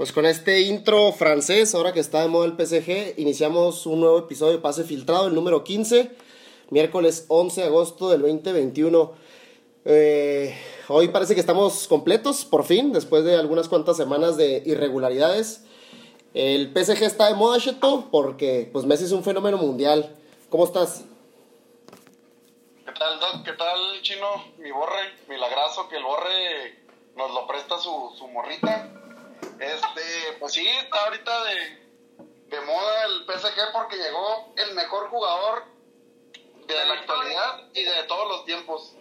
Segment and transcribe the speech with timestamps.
[0.00, 4.20] Pues con este intro francés, ahora que está de moda el PSG, iniciamos un nuevo
[4.20, 6.10] episodio de Pase Filtrado, el número 15,
[6.70, 9.12] miércoles 11 de agosto del 2021.
[9.84, 10.58] Eh,
[10.88, 15.66] hoy parece que estamos completos, por fin, después de algunas cuantas semanas de irregularidades.
[16.32, 20.16] El PSG está de moda, Cheto, porque pues Messi es un fenómeno mundial.
[20.48, 21.04] ¿Cómo estás?
[22.86, 23.44] ¿Qué tal, Doc?
[23.44, 24.46] ¿Qué tal, Chino?
[24.60, 26.78] Mi borre, milagrazo, que el borre
[27.16, 28.96] nos lo presta su, su morrita.
[29.58, 31.54] Este, pues sí, está ahorita de,
[32.56, 35.64] de moda el PSG porque llegó el mejor jugador
[36.66, 38.94] de la actualidad y de todos los tiempos.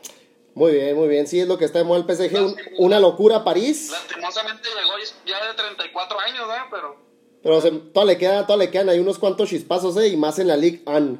[0.56, 1.28] Muy bien, muy bien.
[1.28, 2.42] Sí, es lo que está de moda el PSG.
[2.44, 3.90] un- una locura París.
[3.92, 4.92] Lastimosamente llegó
[5.26, 6.62] ya de 34 años, ¿eh?
[6.72, 6.96] Pero
[7.44, 10.08] Pero se, todavía, le queda, todavía le quedan ahí unos cuantos chispazos, ¿eh?
[10.08, 11.18] Y más en la Ligue 1.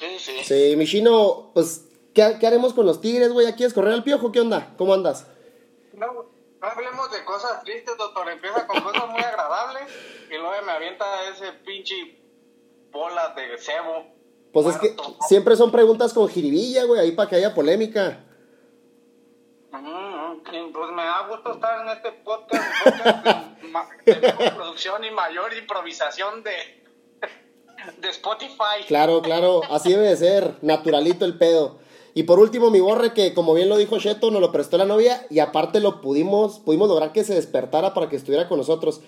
[0.00, 0.44] sí, sí.
[0.44, 1.84] Sí, Michino, pues,
[2.14, 3.46] ¿qué, qué haremos con los Tigres, güey?
[3.46, 4.30] ¿Ya quieres correr al piojo?
[4.30, 4.74] ¿Qué onda?
[4.78, 5.26] ¿Cómo andas?
[5.94, 6.26] No,
[6.60, 8.28] no hablemos de cosas tristes, doctor.
[8.28, 9.84] Empieza con cosas muy agradables
[10.28, 11.94] y luego me avienta ese pinche
[12.90, 14.06] bola de cebo.
[14.52, 18.24] Pues es que siempre son preguntas con jiribilla, güey, ahí para que haya polémica.
[19.70, 20.42] Mm,
[20.72, 26.42] pues me da gusto estar en este podcast, podcast de, de producción y mayor improvisación
[26.42, 26.78] de,
[27.98, 28.84] de Spotify.
[28.86, 31.78] Claro, claro, así debe de ser, naturalito el pedo.
[32.18, 34.84] Y por último, mi borre, que como bien lo dijo Sheto, nos lo prestó la
[34.84, 39.02] novia y aparte lo pudimos, pudimos lograr que se despertara para que estuviera con nosotros.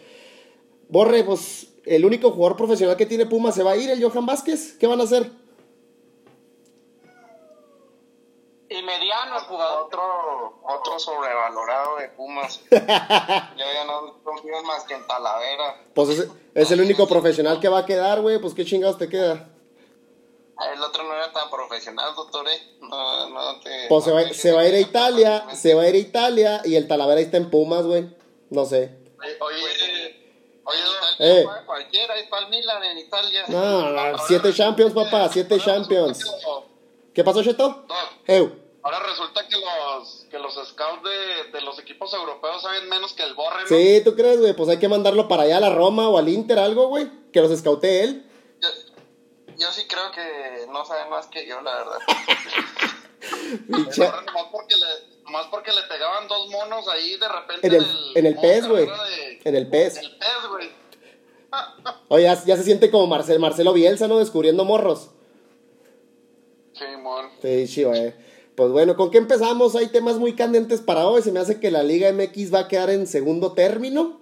[0.88, 4.26] Borre, pues el único jugador profesional que tiene Puma se va a ir, el Johan
[4.26, 4.76] Vázquez.
[4.78, 5.28] ¿Qué van a hacer?
[8.68, 9.86] Y mediano el jugador.
[9.86, 12.60] Otro, otro sobrevalorado de Pumas.
[12.70, 15.82] Yo ya no confío más que en Talavera.
[15.94, 19.08] Pues es, es el único profesional que va a quedar, güey, pues qué chingados te
[19.08, 19.48] queda.
[20.74, 22.76] El otro no era tan profesional, doctor, ¿eh?
[22.80, 23.86] No, no te...
[23.88, 26.60] Pues se va, se va a ir a Italia, se va a ir a Italia
[26.64, 28.08] y el Talavera está en Pumas, güey.
[28.50, 28.94] No sé.
[29.18, 30.20] Oye, oye,
[30.64, 30.80] oye,
[31.18, 31.40] Eh.
[31.42, 33.44] Italia, cualquiera, es para el Milan en Italia.
[33.48, 36.24] No, no, siete Champions, papá, siete Champions.
[37.14, 37.84] ¿Qué pasó, Cheto?
[37.88, 38.50] No,
[38.82, 43.22] ahora resulta que los, que los scouts de, de los equipos europeos saben menos que
[43.22, 43.68] el Borre, ¿no?
[43.68, 44.52] Sí, ¿tú crees, güey?
[44.54, 47.08] Pues hay que mandarlo para allá a la Roma o al Inter, algo, güey.
[47.32, 48.26] Que los escautee él.
[49.60, 51.98] Yo, sí creo que no sabe más que yo, la verdad.
[53.68, 58.12] Borre nomás porque le, nomás porque le pegaban dos monos ahí de repente En el-
[58.16, 58.88] en el pez, güey.
[59.44, 59.96] En el pez.
[59.98, 60.70] En el pez, güey.
[62.08, 64.18] Oye, ya, ya se siente como Marcel, Marcelo Bielsa, ¿no?
[64.18, 65.10] Descubriendo morros.
[66.72, 67.26] Sí, mon.
[67.42, 68.14] Sí, sí, güey.
[68.54, 69.74] Pues bueno, ¿con qué empezamos?
[69.76, 71.22] Hay temas muy candentes para hoy.
[71.22, 74.20] Se me hace que la Liga MX va a quedar en segundo término.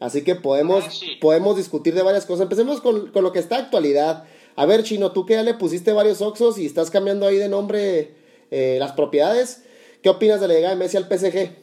[0.00, 1.16] Así que podemos, Ah, sí.
[1.20, 2.42] podemos discutir de varias cosas.
[2.44, 4.24] Empecemos con, con lo que está actualidad.
[4.56, 7.48] A ver, Chino, tú que ya le pusiste varios Oxos y estás cambiando ahí de
[7.48, 8.14] nombre
[8.50, 9.64] eh, las propiedades.
[10.02, 11.56] ¿Qué opinas de la llegada de Messi al PSG?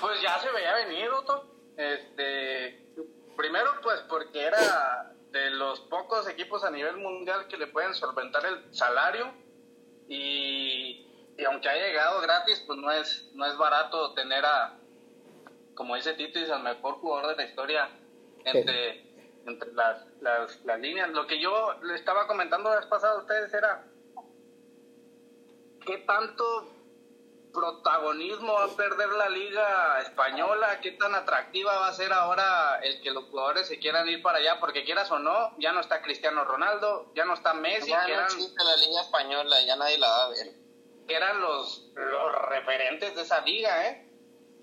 [0.00, 1.44] Pues ya se veía venir, doctor.
[1.76, 2.86] Este,
[3.36, 8.44] primero, pues porque era de los pocos equipos a nivel mundial que le pueden solventar
[8.46, 9.32] el salario
[10.08, 14.78] y, y aunque haya llegado gratis, pues no es no es barato tener a,
[15.74, 17.90] como dice Tito, al mejor jugador de la historia
[18.44, 19.13] entre,
[19.46, 21.10] entre las, las, las líneas.
[21.10, 23.84] Lo que yo le estaba comentando la vez pasada a ustedes era
[25.84, 26.70] qué tanto
[27.52, 33.00] protagonismo va a perder la liga española, qué tan atractiva va a ser ahora el
[33.00, 36.02] que los jugadores se quieran ir para allá, porque quieras o no, ya no está
[36.02, 39.76] Cristiano Ronaldo, ya no está Messi, Ya que no eran, existe la Liga Española, ya
[39.76, 40.48] nadie la va a ver.
[41.06, 44.03] que eran los, los referentes de esa liga, ¿eh?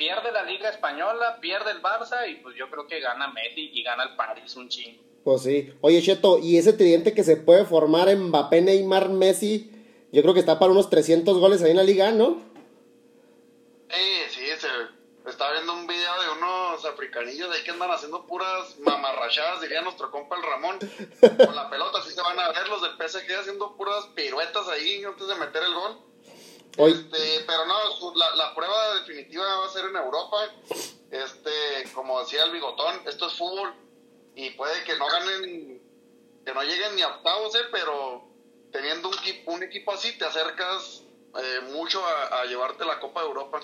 [0.01, 3.84] Pierde la liga española, pierde el Barça y pues yo creo que gana Messi y
[3.84, 5.00] gana el París un chingo.
[5.23, 5.72] Pues sí.
[5.81, 9.69] Oye, Cheto, y ese tridente que se puede formar en Mbappé, Neymar, Messi,
[10.11, 12.41] yo creo que está para unos 300 goles ahí en la liga, ¿no?
[13.91, 18.26] Sí, sí, se, estaba viendo un video de unos africanillos de ahí que andan haciendo
[18.26, 20.79] puras mamarrachadas, diría nuestro compa el Ramón.
[21.46, 25.03] Con la pelota, así se van a ver los del PSG haciendo puras piruetas ahí
[25.03, 26.10] antes de meter el gol.
[26.78, 30.38] Este, pero no, la, la prueba definitiva va a ser en Europa.
[31.12, 31.52] Este,
[31.94, 33.73] como decía el bigotón, esto es fútbol
[34.35, 35.82] y puede que no ganen,
[36.46, 38.23] que no lleguen ni a octavos, eh, pero
[38.72, 39.16] teniendo un,
[39.53, 41.03] un equipo así te acercas
[41.38, 43.59] eh, mucho a, a llevarte la Copa de Europa.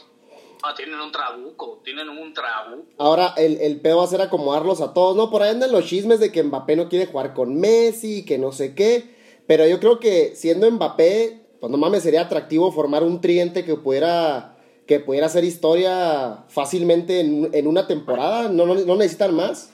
[0.63, 2.87] Ah, tienen un trabuco, tienen un trabuco.
[2.97, 5.29] ahora el, el pedo va a ser acomodarlos a todos, ¿no?
[5.29, 8.51] Por ahí andan los chismes de que Mbappé no quiere jugar con Messi, que no
[8.51, 9.15] sé qué.
[9.47, 13.75] Pero yo creo que siendo Mbappé, pues no mames, sería atractivo formar un tridente que
[13.75, 18.49] pudiera, que pudiera hacer historia fácilmente en, en una temporada.
[18.49, 19.71] No, no, no necesitan más.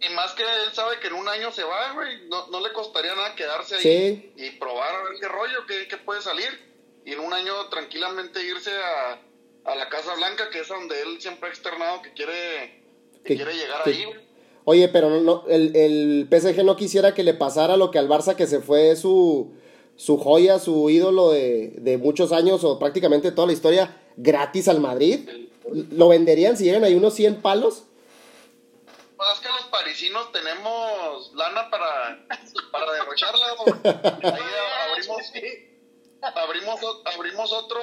[0.00, 2.72] Y más que él sabe que en un año se va, güey, no, no le
[2.72, 4.32] costaría nada quedarse ahí Sí.
[4.36, 6.48] y probar a ver qué rollo, qué, qué puede salir.
[7.04, 9.20] Y en un año tranquilamente irse a,
[9.70, 12.82] a la Casa Blanca, que es donde él siempre ha externado que quiere,
[13.22, 14.30] que Que- quiere llegar que- ahí, güey.
[14.64, 18.08] Oye, pero no, no, el, el PSG no quisiera que le pasara lo que al
[18.08, 19.52] Barça que se fue su,
[20.00, 24.80] su joya, su ídolo de, de muchos años o prácticamente toda la historia gratis al
[24.80, 25.28] Madrid.
[25.90, 27.84] ¿Lo venderían si llegan ahí unos 100 palos?
[29.14, 32.26] Pues es que los parisinos tenemos lana para,
[32.72, 33.46] para derrocharla.
[34.22, 34.42] Ahí
[34.88, 35.32] abrimos,
[36.22, 37.82] abrimos, abrimos otro,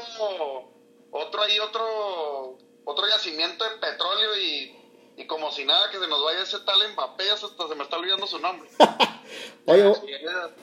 [1.12, 4.76] otro ahí, otro, otro yacimiento de petróleo y,
[5.18, 7.98] y como si nada que se nos vaya ese tal Mbappé, hasta se me está
[7.98, 8.70] olvidando su nombre.
[9.66, 9.84] Oye,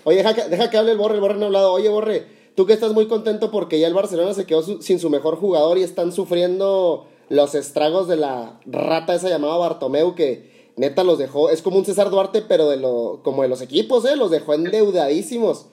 [0.05, 1.73] oye deja, que, deja que hable el Borre, el Borre no ha hablado.
[1.73, 4.99] Oye, Borre, tú que estás muy contento porque ya el Barcelona se quedó su- sin
[4.99, 10.73] su mejor jugador y están sufriendo los estragos de la rata esa llamada Bartomeu que
[10.77, 14.05] neta los dejó, es como un César Duarte, pero de lo, como de los equipos,
[14.07, 14.17] ¿eh?
[14.17, 15.67] Los dejó endeudadísimos.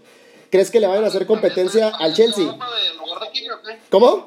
[0.50, 2.46] ¿Crees que le vayan a hacer competencia al Chelsea?
[3.90, 4.24] ¿También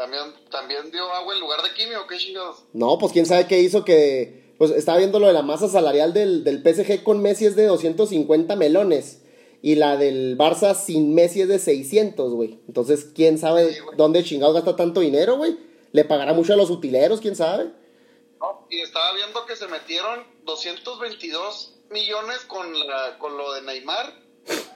[0.00, 2.64] ¿También, ¿También dio agua en lugar de quimio o qué chingados?
[2.72, 4.54] No, pues quién sabe qué hizo que...
[4.56, 7.66] Pues estaba viendo lo de la masa salarial del, del PSG con Messi es de
[7.66, 9.20] 250 melones.
[9.60, 12.60] Y la del Barça sin Messi es de 600, güey.
[12.66, 15.58] Entonces, quién sabe Sí, dónde chingados gasta tanto dinero, güey.
[15.92, 17.64] Le pagará mucho a los utileros, quién sabe.
[18.40, 24.14] No, y estaba viendo que se metieron 222 millones con, la, con lo de Neymar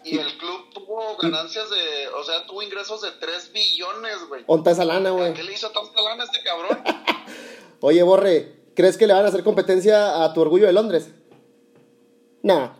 [0.05, 4.45] y el club tuvo ganancias de, o sea, tuvo ingresos de 3 billones, güey.
[4.47, 5.35] Onta esa lana, ¿A güey.
[5.35, 6.83] qué le hizo tanta lana a este cabrón?
[7.81, 11.11] Oye, Borre, ¿crees que le van a hacer competencia a tu orgullo de Londres?
[12.43, 12.71] Nah.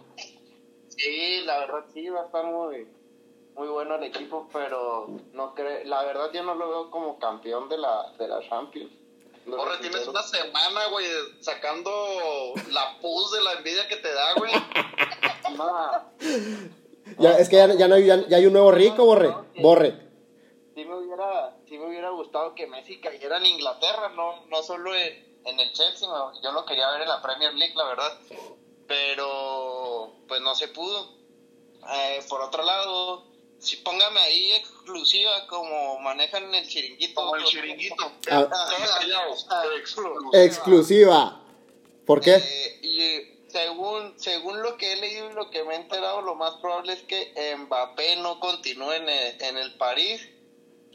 [0.89, 2.87] Sí, la verdad sí va a estar muy,
[3.55, 7.69] muy bueno el equipo, pero no creo, la verdad yo no lo veo como campeón
[7.69, 8.93] de la, de la Champions.
[9.47, 11.07] No Borre, tienes una semana, güey,
[11.41, 11.91] sacando
[12.71, 14.53] la pus de la envidia que te da, güey.
[17.19, 19.33] Ya, es que ya, ya no hay, ya, ya hay un nuevo rico, Borre.
[19.61, 19.95] Borre.
[20.75, 24.95] sí me hubiera, sí me hubiera gustado que Messi cayera en Inglaterra, no, no solo
[24.95, 28.19] en, en el Chelsea, no, yo lo quería ver en la Premier League, la verdad,
[28.87, 31.09] pero pues no se pudo.
[31.93, 33.25] Eh, por otro lado,
[33.59, 37.15] sí, póngame ahí exclusiva como manejan el chiringuito.
[37.15, 38.13] Como el chiringuito.
[38.31, 38.49] Ah.
[39.79, 40.31] Exclusiva.
[40.33, 41.41] Exclusiva.
[42.07, 42.37] ¿Por qué?
[42.37, 46.23] Eh, y eh, según, según lo que he leído y lo que me he enterado,
[46.23, 50.29] lo más probable es que Mbappé no continúe en el, en el París.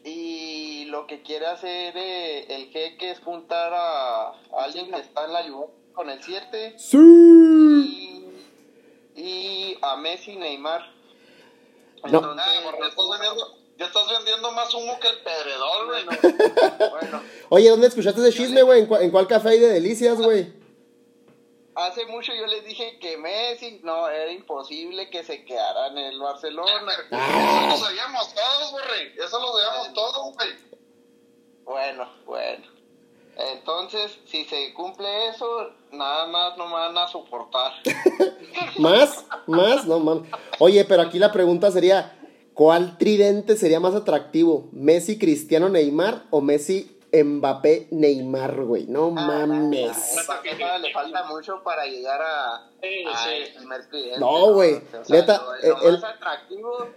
[0.03, 4.33] Y lo que quiere hacer eh, el jeque es juntar a, a
[4.63, 6.97] alguien que está en la Juventus con el 7 Sí.
[9.15, 10.81] y, y a Messi y Neymar.
[12.03, 12.17] No.
[12.19, 12.45] Entonces,
[12.89, 16.05] estás vendiendo, ya estás vendiendo más humo que el pedredor, güey.
[16.91, 18.81] bueno, Oye, ¿dónde escuchaste ese chisme, güey?
[18.83, 20.58] ¿En, en cuál café hay de delicias, güey?
[21.79, 26.19] Hace mucho yo les dije que Messi, no, era imposible que se quedara en el
[26.19, 26.93] Barcelona.
[27.11, 29.13] Eso lo sabíamos todos, Borre.
[29.15, 30.49] Eso lo sabíamos todos, güey.
[31.65, 32.79] Bueno, bueno.
[33.37, 37.71] Entonces, si se cumple eso, nada más no me van a soportar.
[38.77, 39.25] ¿Más?
[39.47, 39.85] ¿Más?
[39.85, 40.29] No, mames.
[40.59, 42.19] Oye, pero aquí la pregunta sería,
[42.53, 44.67] ¿cuál tridente sería más atractivo?
[44.73, 48.85] ¿Messi, Cristiano, Neymar o Messi, Mbappé, Neymar, güey?
[48.87, 50.15] No mames.
[50.25, 53.29] Mbappé todavía le falta mucho para llegar a, Sí, a sí.
[53.47, 54.19] el primer cliente.
[54.19, 54.75] No, güey.
[54.75, 56.87] O sea, Neta, lo, lo el- más atractivo,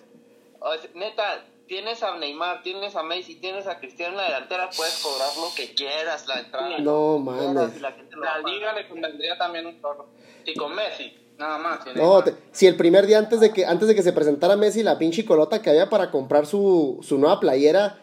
[0.60, 4.68] o sea, neta, tienes a Neymar, tienes a Messi, tienes a Cristiano en la delantera,
[4.76, 6.78] puedes cobrar lo que quieras, la entrada.
[6.78, 7.80] No, mames.
[7.80, 10.06] la La liga le convendría también un chorro.
[10.44, 11.82] Y con Messi, nada más.
[11.84, 14.56] tiene- No, te- si el primer día antes de que antes de que se presentara
[14.56, 17.98] Messi, la pinche colota que había para comprar su, su nueva playera,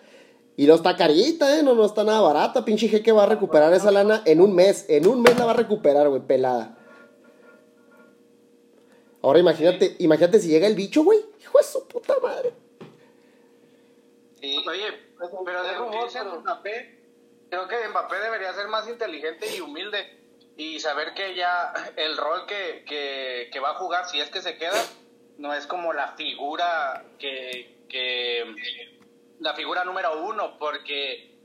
[0.62, 1.64] y no está carita, ¿eh?
[1.64, 2.66] No, no está nada barata.
[2.66, 4.86] Pinche jeque va a recuperar esa lana en un mes.
[4.90, 6.76] En un mes la va a recuperar, güey, pelada.
[9.22, 11.20] Ahora imagínate, imagínate si llega el bicho, güey.
[11.42, 12.52] Hijo de su puta madre.
[14.42, 14.58] Sí.
[14.68, 14.84] Oye,
[15.46, 17.00] pero de Es lo que rumor, dice pero- Mbappé,
[17.50, 20.20] creo que Mbappé debería ser más inteligente y humilde
[20.58, 24.42] y saber que ya el rol que, que, que va a jugar, si es que
[24.42, 24.76] se queda,
[25.38, 28.44] no es como la figura que, que
[29.40, 31.36] la figura número uno, porque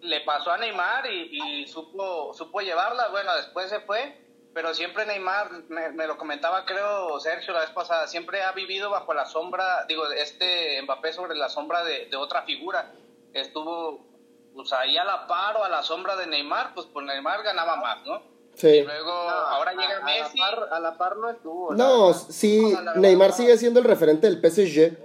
[0.00, 4.20] le pasó a Neymar y, y supo, supo llevarla, bueno, después se fue,
[4.52, 8.90] pero siempre Neymar, me, me lo comentaba creo Sergio la vez pasada, siempre ha vivido
[8.90, 12.92] bajo la sombra, digo, este Mbappé sobre la sombra de, de otra figura,
[13.32, 14.06] estuvo
[14.54, 17.76] pues ahí a la par o a la sombra de Neymar, pues por Neymar ganaba
[17.76, 18.18] más, ¿no?
[18.54, 18.82] Y Sí.
[18.82, 20.40] luego ahora llega a, Messi.
[20.40, 21.74] A la, par, a la par no estuvo.
[21.74, 23.34] No, sí, Neymar no.
[23.36, 24.96] sigue siendo el referente del PSG.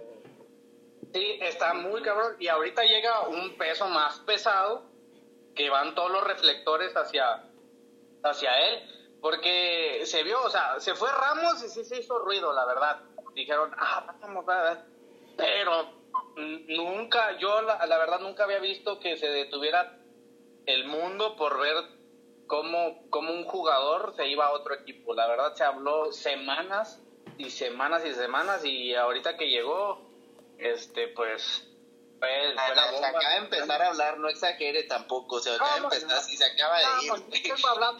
[1.13, 2.35] Sí, está muy cabrón.
[2.39, 4.83] Y ahorita llega un peso más pesado
[5.55, 7.43] que van todos los reflectores hacia,
[8.23, 9.19] hacia él.
[9.21, 13.01] Porque se vio, o sea, se fue Ramos y sí se hizo ruido, la verdad.
[13.33, 14.85] Dijeron, ah, vamos, va, va.
[15.35, 15.99] Pero
[16.35, 19.97] nunca, yo la, la verdad nunca había visto que se detuviera
[20.65, 21.75] el mundo por ver
[22.47, 25.13] cómo, cómo un jugador se iba a otro equipo.
[25.13, 27.01] La verdad se habló semanas
[27.37, 30.08] y semanas y semanas y ahorita que llegó,
[30.59, 31.65] este, pues...
[32.19, 32.99] Bomba.
[32.99, 36.43] Se acaba de empezar a hablar, no exagere tampoco, se acaba de empezar, si se
[36.43, 37.53] acaba de ir.
[37.65, 37.97] hablando.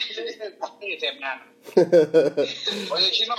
[2.96, 3.36] Oye, Chino,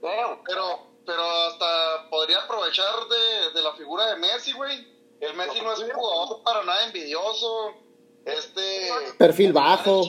[0.00, 4.92] pero, pero hasta podría aprovechar de, de la figura de Messi, güey.
[5.20, 7.74] El Messi no es un jugador para nada envidioso.
[8.24, 8.90] Este.
[9.18, 10.02] Perfil bajo.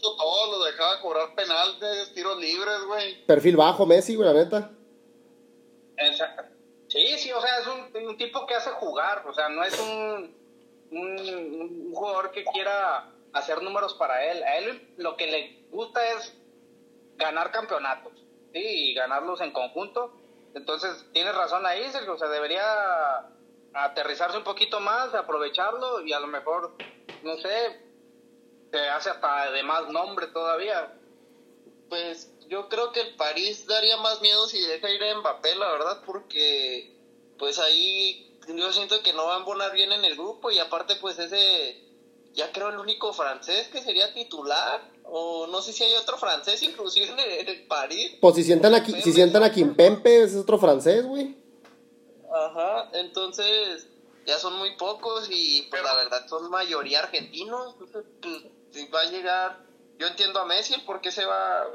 [0.00, 3.26] Todo lo dejaba cobrar penales, tiros libres, güey.
[3.26, 4.70] Perfil bajo, Messi, güey, la neta.
[6.90, 9.78] Sí, sí, o sea, es un, un, tipo que hace jugar, o sea, no es
[9.78, 10.36] un,
[10.90, 14.42] un, jugador que quiera hacer números para él.
[14.42, 16.36] A él lo que le gusta es
[17.16, 18.12] ganar campeonatos,
[18.52, 18.58] ¿sí?
[18.60, 20.12] Y ganarlos en conjunto.
[20.54, 22.64] Entonces, tienes razón ahí, Sergio, o sea, debería
[23.72, 26.76] aterrizarse un poquito más, aprovecharlo y a lo mejor
[27.22, 27.80] no sé,
[28.70, 30.92] te hace hasta de más nombre todavía.
[31.88, 35.70] Pues yo creo que el París daría más miedo si deja ir a Mbappé, la
[35.70, 36.94] verdad, porque
[37.38, 40.96] pues ahí yo siento que no va a embonar bien en el grupo y aparte
[40.96, 41.80] pues ese,
[42.34, 46.62] ya creo el único francés que sería titular, o no sé si hay otro francés
[46.62, 48.16] inclusive en el, París.
[48.20, 51.36] Pues si sientan aquí, si sientan a Kimpempe, ese es otro francés, güey.
[52.32, 53.86] Ajá, entonces
[54.26, 57.74] ya son muy pocos y pues la verdad son mayoría argentinos.
[57.80, 59.66] Entonces, pues, va a llegar,
[60.00, 61.66] yo entiendo a Messi por qué se va,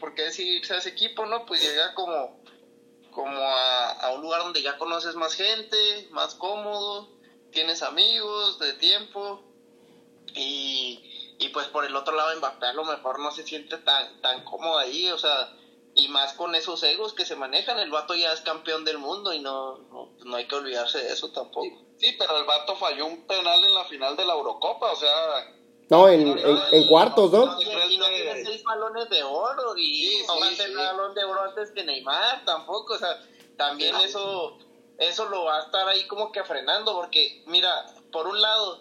[0.00, 1.44] por qué si irse a ese equipo, ¿no?
[1.44, 2.42] Pues llega como,
[3.10, 7.10] como a, a un lugar donde ya conoces más gente, más cómodo,
[7.52, 9.44] tienes amigos de tiempo
[10.32, 14.18] y, y pues por el otro lado Mbappé a lo mejor no se siente tan,
[14.22, 15.54] tan cómodo ahí, o sea,
[15.94, 19.34] y más con esos egos que se manejan, el vato ya es campeón del mundo
[19.34, 21.84] y no, no, no hay que olvidarse de eso tampoco.
[21.98, 25.60] Sí, pero el vato falló un penal en la final de la Eurocopa, o sea...
[25.90, 27.60] No, en, en, cuartos, ¿no?
[27.60, 31.42] Y, no tiene seis balones de oro y no va a tener balón de oro
[31.42, 33.20] antes que Neymar tampoco, o sea,
[33.56, 34.58] también eso
[34.98, 38.80] eso lo va a estar ahí como que frenando porque mira, por un lado,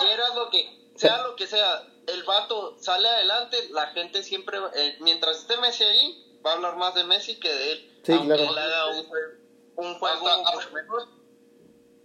[0.00, 4.96] quieras lo que sea lo que sea, el vato sale adelante, la gente siempre, eh,
[5.00, 8.00] mientras esté Messi ahí, va a hablar más de Messi que de él.
[8.04, 8.50] Sí, aunque claro.
[8.50, 11.19] él haga un, un juego hasta, mejor.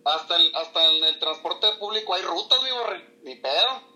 [0.06, 3.96] Hasta, el, hasta en el transporte público hay rutas, mi borre, ni pedo.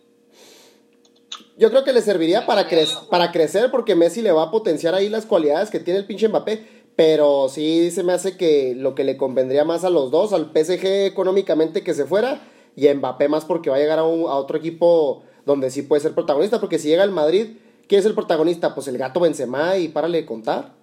[1.55, 4.95] Yo creo que le serviría para, cre para crecer porque Messi le va a potenciar
[4.95, 6.79] ahí las cualidades que tiene el pinche Mbappé.
[6.95, 10.51] Pero sí se me hace que lo que le convendría más a los dos, al
[10.51, 12.41] PSG económicamente que se fuera
[12.75, 15.83] y a Mbappé más porque va a llegar a, un, a otro equipo donde sí
[15.83, 18.75] puede ser protagonista, porque si llega al Madrid, ¿quién es el protagonista?
[18.75, 20.73] Pues el gato Benzema y párale de contar.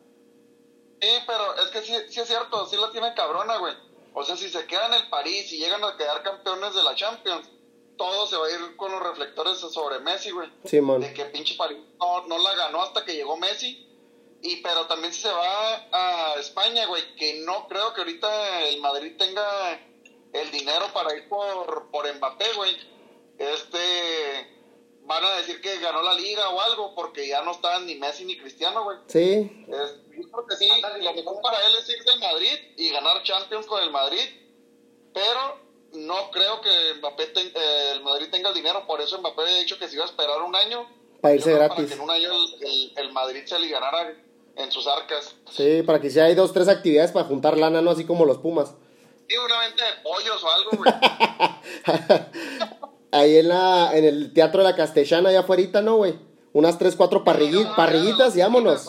[1.01, 3.75] Sí, pero es que sí, sí es cierto, sí la tiene cabrona, güey.
[4.19, 6.95] O sea, si se quedan en el París y llegan a quedar campeones de la
[6.95, 7.51] Champions,
[7.99, 10.51] todo se va a ir con los reflectores sobre Messi, güey.
[10.65, 11.03] Sí, man.
[11.03, 13.87] De que pinche París no, no la ganó hasta que llegó Messi.
[14.41, 18.81] Y pero también si se va a España, güey, que no creo que ahorita el
[18.81, 19.79] Madrid tenga
[20.33, 22.75] el dinero para ir por, por Mbappé, güey.
[23.37, 24.56] Este
[25.07, 28.25] van a decir que ganó la liga o algo porque ya no estaban ni Messi
[28.25, 28.99] ni Cristiano, güey.
[29.07, 29.65] Sí.
[29.69, 30.69] Es, yo creo que sí,
[31.01, 34.25] lo mejor para él es irse al Madrid y ganar Champions con el Madrid,
[35.15, 35.61] pero
[35.93, 39.79] no creo que Mbappé eh, el Madrid tenga el dinero, por eso Mbappé ha dicho
[39.79, 40.89] que se iba a esperar un año.
[41.21, 41.77] Para irse gratis.
[41.77, 44.15] Para que en un año el, el, Madrid se alivianara
[44.57, 45.35] en sus arcas.
[45.51, 47.91] Sí, para que si hay dos, tres actividades para juntar lana, ¿no?
[47.91, 48.75] Así como los Pumas.
[49.29, 50.93] Sí, una venta de pollos o algo, güey.
[53.19, 56.19] Ahí en, la, en el Teatro de la Castellana, allá afuera, ¿no, güey?
[56.53, 58.89] Unas tres, cuatro parrillitas, parrillitas y vámonos.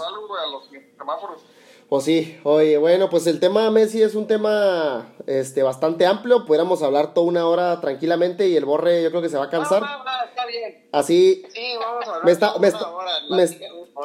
[1.90, 6.84] Pues sí, oye, bueno, pues el tema Messi es un tema este bastante amplio, pudiéramos
[6.84, 9.82] hablar toda una hora tranquilamente y el borre yo creo que se va a cansar.
[9.82, 10.90] No, no, está bien.
[10.92, 11.44] Así.
[11.54, 12.88] Sí, vamos a hablar me está, me está,
[13.30, 13.46] me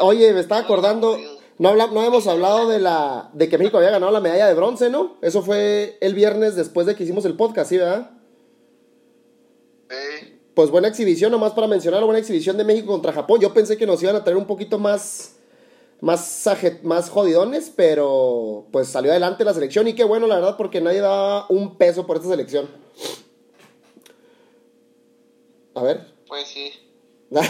[0.00, 1.18] oye, me estaba acordando,
[1.58, 4.54] no, habla, no hemos hablado de la de que México había ganado la medalla de
[4.54, 5.16] bronce, ¿no?
[5.20, 8.12] Eso fue el viernes después de que hicimos el podcast, ¿sí, verdad?
[10.54, 13.40] Pues buena exhibición, nomás para mencionar, buena exhibición de México contra Japón.
[13.40, 15.36] Yo pensé que nos iban a traer un poquito más,
[16.00, 16.44] más,
[16.82, 21.00] más jodidones, pero pues salió adelante la selección y qué bueno, la verdad, porque nadie
[21.00, 22.68] daba un peso por esta selección.
[25.74, 26.06] A ver.
[26.28, 26.70] Pues sí.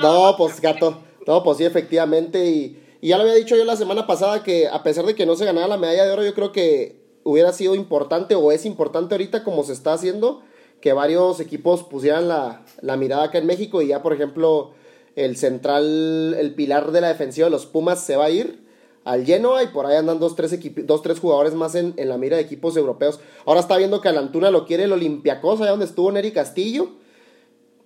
[0.00, 1.02] no, pues gato.
[1.26, 2.46] No, pues sí, efectivamente.
[2.46, 5.26] Y, y ya lo había dicho yo la semana pasada que a pesar de que
[5.26, 8.64] no se ganara la medalla de oro, yo creo que hubiera sido importante o es
[8.64, 10.42] importante ahorita como se está haciendo
[10.80, 14.72] que varios equipos pusieran la, la, mirada acá en México y ya por ejemplo
[15.14, 18.66] el central, el pilar de la defensiva de los Pumas se va a ir
[19.04, 22.18] al Genoa y por ahí andan dos, tres, dos, tres jugadores más en, en, la
[22.18, 23.20] mira de equipos europeos.
[23.44, 26.90] Ahora está viendo que al Antuna lo quiere el Olympiacos, allá donde estuvo Neri Castillo.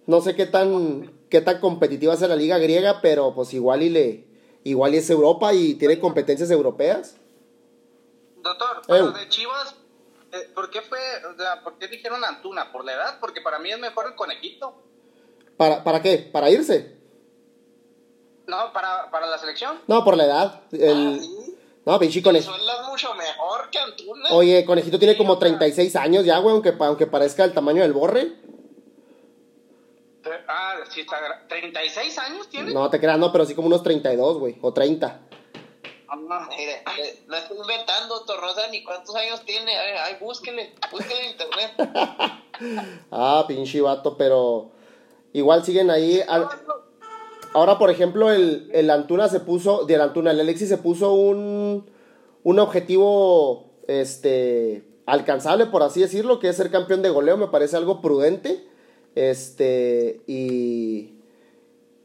[0.06, 3.90] No sé qué tan, qué tan competitiva es la liga griega, pero pues igual y
[3.90, 4.24] le
[4.64, 7.16] igual y es Europa y tiene competencias europeas.
[8.42, 9.74] Doctor, pero de Chivas,
[10.32, 10.98] eh, ¿por qué fue,
[11.32, 12.72] o sea, por qué dijeron Antuna?
[12.72, 13.20] ¿Por la edad?
[13.20, 14.74] Porque para mí es mejor el conejito.
[15.56, 16.18] ¿Para, para qué?
[16.18, 16.96] ¿Para irse?
[18.46, 19.78] No, para, para la selección.
[19.86, 20.60] No, por la edad.
[20.72, 21.20] El...
[21.20, 21.52] Ah,
[21.84, 22.52] no, pinche conejito.
[22.88, 24.30] mucho mejor que Antuna.
[24.30, 28.32] Oye, conejito tiene como 36 años ya, güey, aunque, aunque parezca el tamaño del borre.
[30.48, 31.46] Ah, sí, está.
[31.48, 32.72] ¿36 años tiene?
[32.72, 35.20] No, te creas, no, pero sí como unos 32, güey, o 30.
[36.14, 36.82] Ah, mire,
[37.26, 39.72] no estoy inventando, Torrosa, ni cuántos años tiene.
[39.78, 41.70] Ay, búsquenle, búsquenle en internet.
[43.10, 44.72] ah, pinche vato, pero
[45.32, 46.22] igual siguen ahí.
[47.54, 51.90] Ahora, por ejemplo, el, el Antuna se puso, del Antuna, el Alexis se puso un,
[52.42, 57.78] un objetivo este, alcanzable, por así decirlo, que es ser campeón de goleo, me parece
[57.78, 58.68] algo prudente.
[59.14, 61.11] Este, y,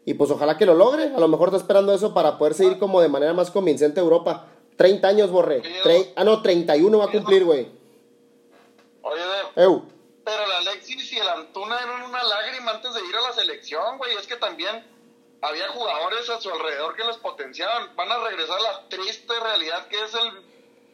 [0.08, 1.12] y pues ojalá que lo logre.
[1.14, 4.04] A lo mejor está esperando eso para poder seguir como de manera más convincente a
[4.04, 4.46] Europa.
[4.78, 5.62] 30 años, Borre.
[6.16, 7.70] ah, no, 31 va a cumplir, güey.
[9.02, 9.22] Oye,
[9.54, 13.98] Pero el Alexis y el Antuna eran una lágrima antes de ir a la selección,
[13.98, 14.16] güey.
[14.16, 14.82] Es que también
[15.42, 17.94] había jugadores a su alrededor que los potenciaban.
[17.98, 20.32] Van a regresar a la triste realidad que es el,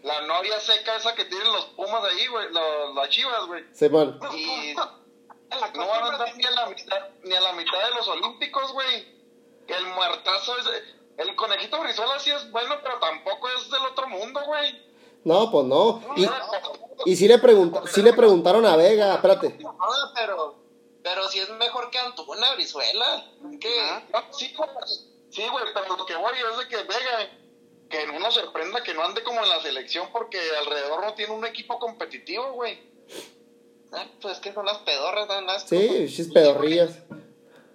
[0.02, 2.48] la novia seca esa que tienen los Pumas ahí, güey.
[2.96, 3.64] Las chivas, güey.
[3.74, 4.18] Sí, bueno.
[4.36, 4.74] Y
[5.76, 8.72] no van a andar ni a la mitad, ni a la mitad de los olímpicos,
[8.74, 9.24] güey.
[9.68, 10.66] Que el muertazo es...
[11.18, 14.94] El conejito Brizuela sí es bueno, pero tampoco es del otro mundo, güey.
[15.24, 16.02] No, pues no.
[16.16, 16.28] Y,
[17.12, 19.58] y sí, le pregunta, sí le preguntaron a Vega, espérate.
[20.16, 20.56] pero,
[21.02, 23.26] pero si es mejor que Antuna, Brizuela.
[23.60, 24.04] ¿Qué?
[24.32, 24.54] sí,
[25.30, 27.30] sí, güey, pero lo que voy es de que Vega,
[27.90, 31.34] que no nos sorprenda que no ande como en la selección porque alrededor no tiene
[31.34, 32.93] un equipo competitivo, güey.
[33.96, 35.64] Ah, pues que son las pedorras, nada más.
[35.64, 37.00] Sí, es pedorrillas.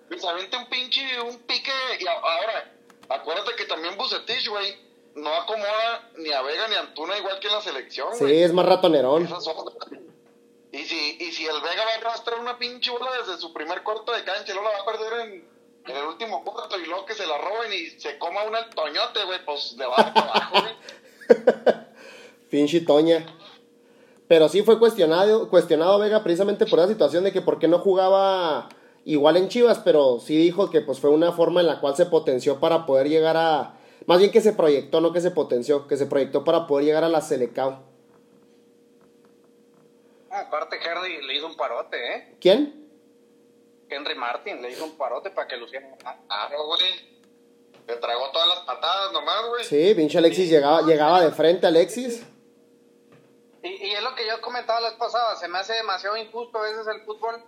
[0.09, 1.70] Pues aviente un pinche, un pique.
[2.00, 2.72] Y ahora,
[3.09, 4.76] acuérdate que también Bucetich, güey,
[5.14, 8.52] no acomoda ni a Vega ni a Antuna igual que en la selección, Sí, es
[8.52, 9.28] más ratonerón.
[10.72, 13.83] Y si, y si el Vega va a arrastrar una pinche bola desde su primer
[13.83, 15.48] cuarto de cancha, luego la va a perder en,
[15.87, 19.24] en el último cuarto y luego que se la roben y se coma una toñote,
[19.24, 20.74] güey, pues le va a dar abajo, güey.
[22.50, 23.26] pinche toña.
[24.29, 27.79] Pero sí fue cuestionado, cuestionado Vega precisamente por la situación de que por qué no
[27.79, 28.69] jugaba
[29.05, 32.07] igual en Chivas, pero sí dijo que pues fue una forma en la cual se
[32.07, 33.75] potenció para poder llegar a...
[34.07, 37.05] Más bien que se proyectó, no que se potenció, que se proyectó para poder llegar
[37.05, 37.83] a la Selecao.
[40.31, 42.37] Ah, aparte Henry le hizo un parote, ¿eh?
[42.38, 42.87] ¿Quién?
[43.88, 45.97] Henry Martin le hizo un parote para que luciera.
[46.05, 46.81] Ah, no, güey.
[47.87, 49.64] Le tragó todas las patadas nomás, güey.
[49.64, 52.27] Sí, pinche Alexis llegaba, llegaba de frente, Alexis.
[53.62, 56.59] Y, y, es lo que yo comentaba la vez pasada, se me hace demasiado injusto
[56.59, 57.42] a veces el fútbol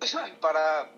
[0.40, 0.90] para,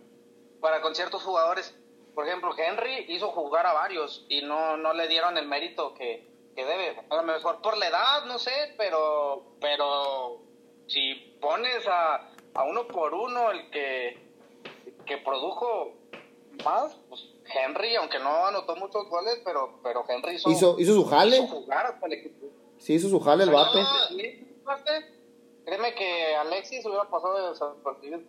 [0.61, 1.75] para con ciertos jugadores.
[2.15, 6.27] Por ejemplo, Henry hizo jugar a varios y no, no le dieron el mérito que,
[6.55, 6.99] que debe.
[7.11, 10.41] A lo mejor por la edad, no sé, pero, pero
[10.87, 14.19] si pones a, a uno por uno el que,
[15.05, 15.93] que produjo
[16.65, 21.05] más, pues Henry, aunque no anotó muchos goles, pero, pero Henry hizo, hizo, hizo su
[21.05, 21.37] jale.
[21.37, 22.47] Hizo jugar hasta el equipo.
[22.79, 23.79] Sí, hizo su jale el vato.
[25.65, 28.21] Créeme que Alexis hubiera pasado de partido.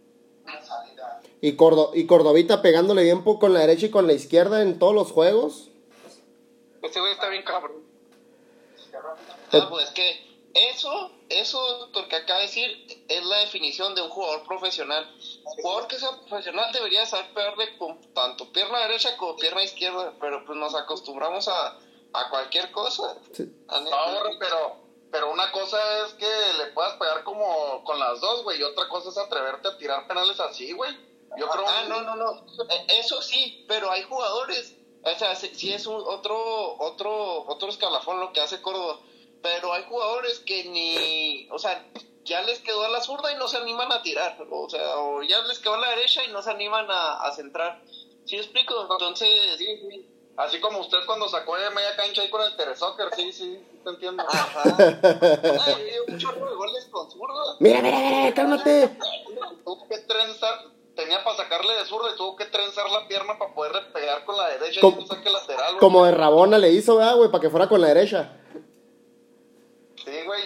[1.42, 4.96] Y, Cordo y Cordovita pegándole bien con la derecha y con la izquierda en todos
[4.96, 5.70] los juegos.
[6.82, 7.84] Ese güey está bien cabrón.
[9.52, 14.10] Ah, pues que eso, eso, lo que acaba de decir, es la definición de un
[14.10, 15.08] jugador profesional.
[15.44, 20.14] Un jugador que sea profesional debería saber pegarle con tanto pierna derecha como pierna izquierda,
[20.20, 21.78] pero pues nos acostumbramos a,
[22.14, 23.16] a cualquier cosa.
[23.38, 28.60] No, pero pero una cosa es que le puedas pegar como con las dos, güey,
[28.60, 30.92] y otra cosa es atreverte a tirar penales así, güey.
[31.38, 32.46] Yo creo Ah, no, no, no.
[32.70, 38.20] E, eso sí, pero hay jugadores, o sea, si es un otro otro otro escalafón
[38.20, 39.00] lo que hace Córdoba,
[39.42, 41.86] pero hay jugadores que ni, o sea,
[42.24, 45.22] ya les quedó a la zurda y no se animan a tirar, o sea, o
[45.24, 47.82] ya les quedó a la derecha y no se animan a, a centrar.
[48.26, 48.88] ¿Sí explico?
[48.92, 50.17] Entonces, sí, sí.
[50.38, 53.90] Así como usted cuando sacó de media cancha ahí con el Teresoccer, sí, sí, te
[53.90, 54.24] entiendo.
[54.28, 54.62] Ajá.
[55.66, 57.58] Ay, un chorro de goles con zurdo.
[57.60, 58.98] Mira, mira, mira, cálmate.
[59.66, 60.54] Tuvo que trenzar,
[60.96, 64.38] tenía para sacarle de zurdo y tuvo que trenzar la pierna para poderle pegar con
[64.38, 65.72] la derecha como, y un saque lateral.
[65.72, 65.80] Güey.
[65.80, 67.32] Como de Rabona le hizo, ¿verdad, güey?
[67.32, 68.38] Para que fuera con la derecha.
[70.06, 70.42] Sí, güey.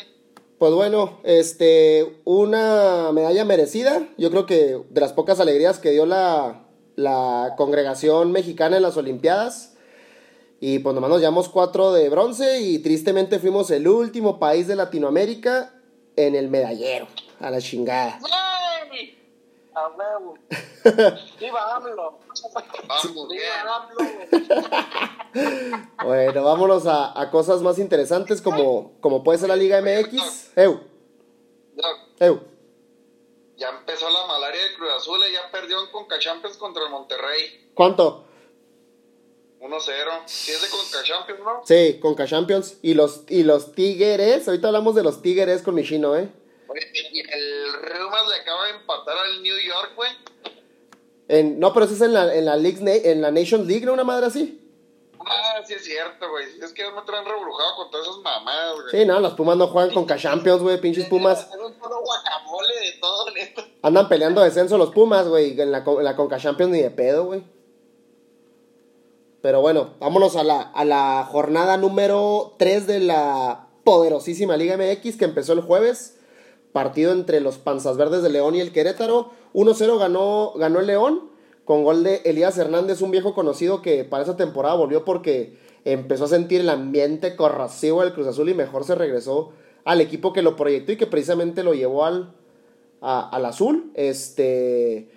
[0.57, 4.07] Pues bueno, este, una medalla merecida.
[4.17, 6.63] Yo creo que de las pocas alegrías que dio la,
[6.95, 9.70] la congregación mexicana en las Olimpiadas.
[10.63, 14.75] Y pues nomás nos llevamos cuatro de bronce y tristemente fuimos el último país de
[14.75, 15.73] Latinoamérica
[16.15, 17.07] en el medallero.
[17.39, 18.19] A la chingada.
[18.91, 19.17] ¡Yay!
[19.73, 20.35] A huevo.
[21.39, 22.19] ¡Viva AMLO!
[22.87, 25.01] Vamos, ¡Viva AMLO!
[26.03, 30.57] Bueno, vámonos a, a cosas más interesantes como, como puede ser la Liga MX.
[30.57, 30.81] Eu,
[31.77, 32.41] Ya, eu.
[33.55, 36.89] ya empezó la malaria de Cruz Azul y ya perdió en Conca Champions contra el
[36.89, 37.71] Monterrey.
[37.73, 38.25] ¿Cuánto?
[39.61, 40.21] 1-0.
[40.25, 41.61] Si es de Conca Champions, ¿no?
[41.65, 42.77] Sí, con Champions.
[42.81, 46.29] Y los, y los Tigres, ahorita hablamos de los Tigres con Michino, ¿eh?
[46.67, 50.09] Oye, y el Rumas le acaba de empatar al New York, güey.
[51.27, 53.85] En, no, pero eso es en la, en la, Leagues Na- en la Nations League,
[53.85, 53.93] ¿no?
[53.93, 54.57] Una madre así.
[55.23, 56.45] Ah, sí es cierto, güey.
[56.61, 58.89] Es que me traen rebrujado con todas esas mamadas, güey.
[58.91, 61.41] Sí, no, los Pumas no juegan con Champions, güey, pinches Pumas.
[61.47, 63.65] Es un guacamole de todo, neta.
[63.83, 67.25] Andan peleando descenso los Pumas, güey, en la, en la Conca Champions ni de pedo,
[67.25, 67.43] güey.
[69.41, 75.17] Pero bueno, vámonos a la, a la jornada número 3 de la poderosísima Liga MX
[75.17, 76.17] que empezó el jueves.
[76.71, 79.31] Partido entre los Panzas Verdes de León y el Querétaro.
[79.53, 81.31] 1-0 ganó, ganó el León
[81.65, 86.25] con gol de Elías Hernández, un viejo conocido que para esa temporada volvió porque empezó
[86.25, 89.51] a sentir el ambiente corrosivo del Cruz Azul y mejor se regresó
[89.83, 92.33] al equipo que lo proyectó y que precisamente lo llevó al,
[93.01, 93.91] al azul.
[93.95, 95.09] Este.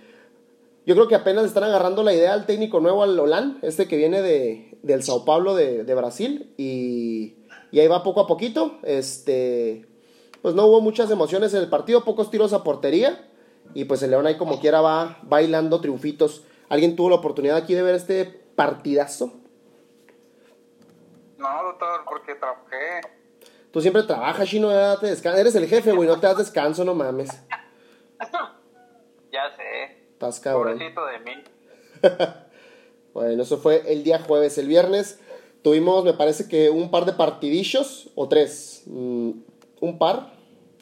[0.87, 3.97] Yo creo que apenas están agarrando la idea al técnico nuevo, al Holán, este que
[3.97, 6.53] viene de, del Sao Paulo de, de Brasil.
[6.59, 7.37] Y,
[7.70, 8.79] y ahí va poco a poquito.
[8.83, 9.87] Este.
[10.42, 13.31] Pues no hubo muchas emociones en el partido, pocos tiros a portería.
[13.73, 16.44] Y pues el León ahí como quiera va bailando triunfitos.
[16.68, 19.33] ¿Alguien tuvo la oportunidad aquí de ver este partidazo?
[21.38, 23.01] No, doctor, porque trabajé.
[23.70, 24.68] Tú siempre trabajas, Chino,
[24.99, 25.40] te descansas.
[25.40, 27.31] Eres el jefe, güey, no te das descanso, no mames.
[29.33, 30.04] Ya sé.
[30.24, 30.78] Estás cabrón.
[30.78, 31.32] Pobrecito de mí.
[33.12, 34.58] Bueno, eso fue el día jueves.
[34.58, 35.20] El viernes
[35.62, 38.82] tuvimos, me parece que un par de partidillos, o tres.
[38.87, 39.30] Mm,
[39.80, 40.32] un par.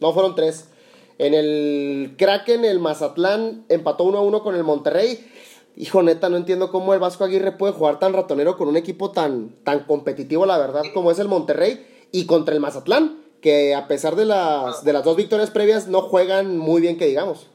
[0.01, 0.71] No, fueron tres.
[1.19, 5.31] En el Kraken, el Mazatlán empató 1 a 1 con el Monterrey.
[5.77, 9.11] Hijo, neta, no entiendo cómo el Vasco Aguirre puede jugar tan ratonero con un equipo
[9.11, 11.87] tan, tan competitivo, la verdad, como es el Monterrey.
[12.13, 16.01] Y contra el Mazatlán, que a pesar de las, de las dos victorias previas, no
[16.01, 17.52] juegan muy bien, que digamos.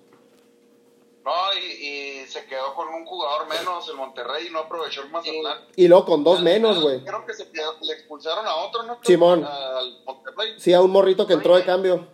[1.60, 5.66] Y, y se quedó con un jugador menos el Monterrey y no aprovechó el Mazatlán.
[5.76, 7.04] Y luego con dos menos, güey.
[7.04, 9.00] Creo que se quedó- le expulsaron a otro, ¿no?
[9.04, 9.44] Simón.
[9.44, 10.60] Al Monterrey.
[10.60, 12.08] Sí, a un morrito que entró de cambio.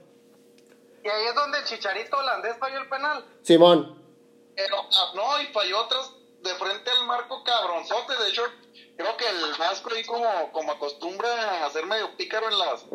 [1.04, 3.26] Y ahí es donde el chicharito holandés falló el penal.
[3.42, 4.02] Simón.
[4.56, 8.14] Pero, ah, no, y falló otras de frente al marco cabronzote.
[8.24, 8.44] De hecho,
[8.96, 12.86] creo que el Vasco ahí como, como acostumbra a ser medio pícaro en las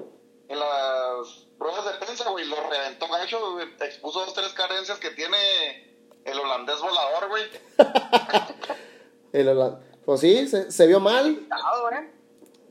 [0.50, 5.87] en las pruebas de prensa, güey, lo reventó gacho, expuso dos, tres carencias que tiene
[6.30, 7.44] el holandés volador, güey.
[9.32, 11.30] El Pues sí, se, se vio mal.
[11.30, 12.12] ¿eh?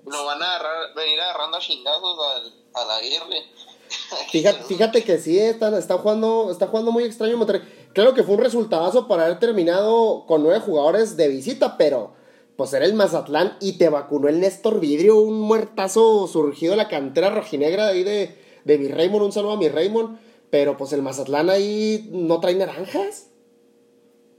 [0.06, 3.44] Lo van a agarrar, venir agarrando a chingazos al, a la Aguirre.
[4.32, 7.62] Fíjate, fíjate que sí, está, está, jugando, está jugando muy extraño Monterrey.
[7.94, 12.14] Claro que fue un resultadazo para haber terminado con nueve jugadores de visita, pero
[12.58, 16.90] pues era el Mazatlán y te vacunó el Néstor Vidrio, un muertazo surgido de la
[16.90, 19.24] cantera rojinegra de ahí de, de mi Raymond.
[19.24, 20.20] Un saludo a mi Raymond.
[20.50, 23.27] Pero pues el Mazatlán ahí no trae naranjas.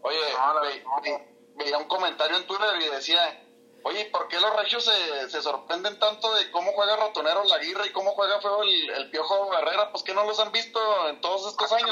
[0.03, 3.43] Oye, No, la- ve- ve- veía un comentario en Twitter y decía,
[3.83, 7.87] oye, ¿por qué los regios se, se sorprenden tanto de cómo juega Ratonero la Aguirre
[7.89, 9.91] y cómo juega feo el, el Piojo Herrera?
[9.91, 11.91] Pues que no los han visto en todos estos años.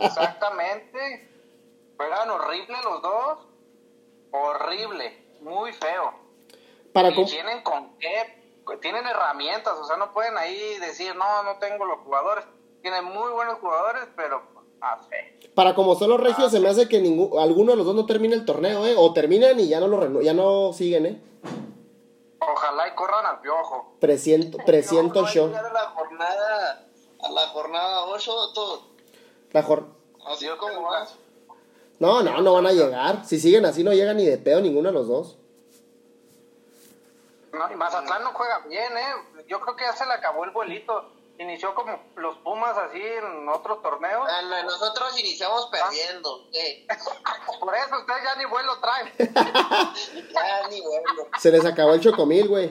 [0.00, 1.28] Exactamente.
[1.96, 3.38] Juegan horrible los dos.
[4.30, 5.18] Horrible.
[5.40, 6.14] Muy feo.
[6.92, 8.40] Para y tienen con qué.
[8.80, 9.74] Tienen herramientas.
[9.78, 12.44] O sea, no pueden ahí decir, no, no tengo los jugadores.
[12.80, 14.42] Tienen muy buenos jugadores, pero
[15.54, 18.06] Para como son los regios, se me hace que ningún, alguno de los dos no
[18.06, 18.94] termine el torneo, ¿eh?
[18.96, 21.20] O terminan y ya no lo reno- ya no siguen, ¿eh?
[22.40, 23.94] Ojalá y corran al piojo.
[24.00, 26.86] Presiento, presiento No, no, a llegar a la jornada,
[27.22, 28.82] a la jornada 8, todo.
[29.52, 29.86] La jor-
[30.26, 31.06] Así como va.
[31.98, 33.24] No, no, no van a llegar.
[33.24, 35.36] Si siguen así, no llegan ni de pedo ninguno de los dos.
[37.52, 39.42] No, y Mazatlán no juega bien, ¿eh?
[39.46, 41.04] Yo creo que ya se le acabó el vuelito.
[41.38, 44.22] Inició como los Pumas así en otros torneos.
[44.22, 46.48] Bueno, nosotros iniciamos perdiendo.
[46.52, 46.86] ¿qué?
[47.60, 49.12] Por eso ustedes ya ni vuelo traen.
[50.32, 51.28] Ya ni bueno.
[51.38, 52.68] Se les acabó el chocomil, güey.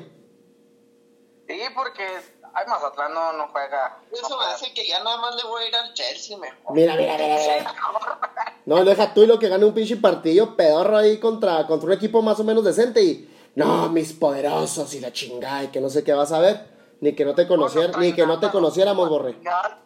[1.47, 2.05] Sí, porque
[2.53, 3.99] ay, Mazatlán no, no juega.
[4.11, 4.53] Eso no me juega.
[4.53, 6.75] hace que ya nada más le voy a ir al Chelsea mejor.
[6.75, 7.75] Mira, mira, mira, mira.
[8.65, 11.93] No, deja tú y lo que gane un pinche partido pedorro ahí contra, contra un
[11.93, 13.27] equipo más o menos decente y.
[13.53, 16.80] No, mis poderosos y la chingada y que no sé qué vas a ver.
[17.01, 19.35] Ni que no te conociera, ni que no te conociéramos, borre.
[19.41, 19.81] Nada.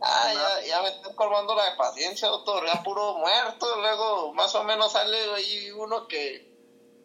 [0.00, 2.64] Ah, ya, ya me estoy colmando la paciencia, doctor.
[2.66, 3.66] Ya puro muerto.
[3.80, 6.54] Luego, más o menos sale ahí uno que,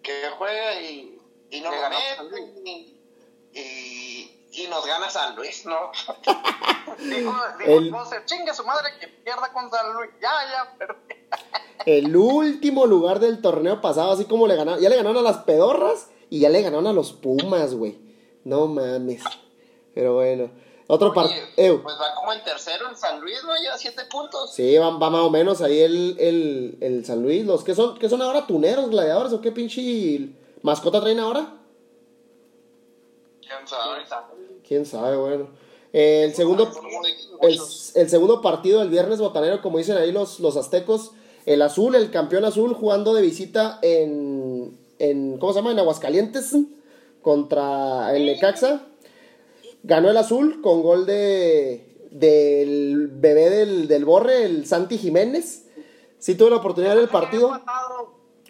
[0.03, 1.17] que juega y
[1.49, 2.99] Y no Le lo meten, y,
[3.53, 5.91] y, y nos gana San Luis, ¿no?
[6.99, 10.11] Dijo, dijo El- Moser, chingue su madre que pierda con San Luis.
[10.21, 10.95] Ya, ya, pero.
[11.85, 14.79] El último lugar del torneo pasado, así como le ganaron.
[14.81, 17.99] Ya le ganaron a las pedorras y ya le ganaron a los Pumas, güey.
[18.43, 19.23] No mames.
[19.93, 20.49] Pero bueno.
[20.87, 21.45] Otro partido.
[21.55, 23.53] Pues va como en tercero en San Luis, ¿no?
[23.63, 24.53] Ya siete puntos.
[24.53, 27.45] Sí, va, va más o menos ahí el, el, el San Luis.
[27.45, 30.29] Los que son, que son ahora tuneros, gladiadores, o qué pinche
[30.61, 31.55] mascota traen ahora.
[33.41, 34.03] ¿Quién sabe?
[34.67, 35.47] Quién sabe, bueno.
[35.93, 36.69] Eh, el segundo,
[37.41, 37.59] el,
[37.95, 41.11] el segundo partido del viernes botanero, como dicen ahí los, los aztecos,
[41.45, 45.71] el azul, el campeón azul, jugando de visita en, en ¿cómo se llama?
[45.71, 46.55] En Aguascalientes,
[47.23, 48.81] contra el Necaxa.
[49.81, 55.65] Ganó el azul con gol de del bebé del, del Borre, el Santi Jiménez.
[56.19, 57.51] Sí tuve la oportunidad de ver el partido.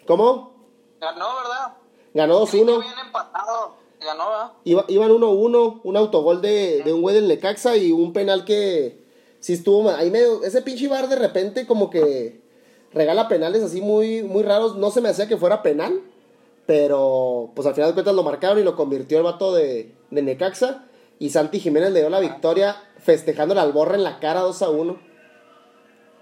[0.06, 0.52] ¿Cómo?
[1.00, 1.76] Ganó, ¿verdad?
[2.12, 2.80] Ganó Grito 2-1.
[2.80, 3.74] bien empatado.
[4.00, 4.52] Ganó, ¿verdad?
[4.64, 9.02] Iba- iban 1-1, un autogol de, de un güey del Necaxa y un penal que
[9.40, 10.44] sí estuvo ahí medio.
[10.44, 12.42] Ese pinche bar de repente como que
[12.92, 14.76] regala penales así muy, muy raros.
[14.76, 16.00] No se me hacía que fuera penal,
[16.66, 20.22] pero pues al final de cuentas lo marcaron y lo convirtió el vato de, de
[20.22, 20.84] Necaxa.
[21.18, 24.70] Y Santi Jiménez le dio la victoria festejándole al borre en la cara 2 a
[24.70, 24.98] 1.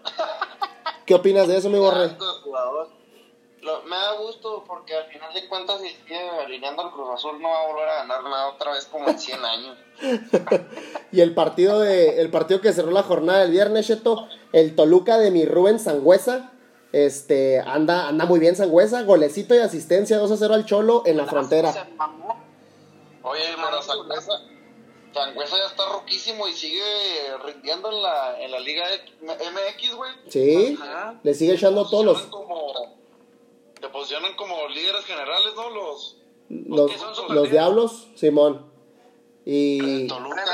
[1.07, 2.11] ¿Qué opinas de eso, mi borre?
[3.63, 7.41] Lo- me da gusto porque al final de cuentas, si sigue alineando al Cruz Azul,
[7.41, 9.79] no va a volver a ganar nada otra vez como en 100 años.
[11.13, 15.19] Y el partido de el partido que cerró la jornada del viernes, Cheto, el Toluca
[15.19, 16.52] de mi Rubén Sangüesa.
[16.93, 21.17] Este, anda, anda muy bien Sangüesa, golecito y asistencia 2 a 0 al Cholo en
[21.17, 21.71] la frontera.
[23.23, 24.43] Oye, pero Sangüesa,
[25.15, 26.83] Sangüesa ya está roquísimo y sigue
[27.45, 28.85] rindiendo en la, en la Liga
[29.23, 30.13] MX, güey.
[30.29, 31.19] Sí, Ajá.
[31.23, 32.73] le sigue echando todos los, Posicionan como,
[33.81, 35.71] te posicionan como líderes generales, ¿no?
[35.71, 36.17] Los
[36.51, 36.93] los,
[37.31, 38.67] los diablos, Simón.
[39.47, 40.45] Y, Toluca.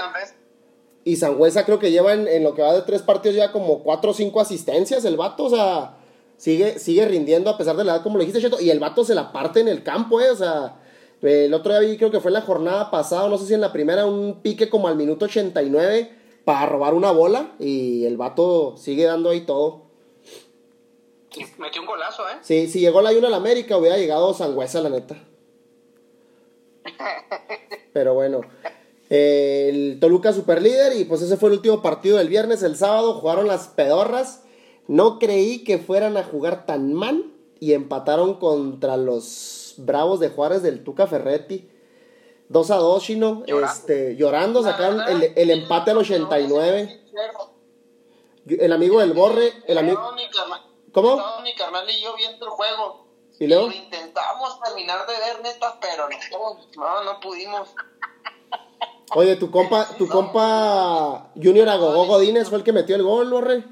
[1.05, 3.83] y Sangüesa creo que lleva en, en lo que va de tres partidos ya como
[3.83, 5.98] cuatro o cinco asistencias el vato, o sea,
[6.39, 9.05] sigue, sigue rindiendo a pesar de la edad, como lo dijiste, Cheto, y el vato
[9.05, 10.81] se la parte en el campo, eh, o sea,
[11.21, 13.61] el otro día vi, creo que fue en la jornada pasada, no sé si en
[13.61, 18.77] la primera, un pique como al minuto 89 para robar una bola, y el vato
[18.79, 19.87] sigue dando ahí todo.
[21.37, 22.39] Y metió un golazo, ¿eh?
[22.41, 25.17] Sí, si llegó la 1 al América, hubiera llegado Sangüesa, la neta.
[27.93, 28.41] Pero bueno.
[29.11, 32.63] eh, el Toluca super líder y pues ese fue el último partido del viernes.
[32.63, 34.43] El sábado jugaron las pedorras.
[34.89, 40.63] No creí que fueran a jugar tan mal y empataron contra los Bravos de Juárez
[40.63, 41.71] del Tuca Ferretti.
[42.49, 43.45] 2 a 2, Chino.
[43.47, 43.67] Llorando.
[43.67, 47.05] Este, llorando, sacaron el, el empate al 89.
[48.47, 50.01] El amigo del Borre, el amigo...
[50.93, 51.11] ¿Cómo?
[51.11, 53.07] Estaba mi carnal y yo viendo el juego.
[53.39, 53.69] ¿Y luego?
[53.69, 57.69] lo intentamos terminar de ver, neta, pero no, no, no pudimos.
[59.15, 63.65] Oye, tu compa, tu compa Junior Agogó Godínez fue el que metió el gol, Borre.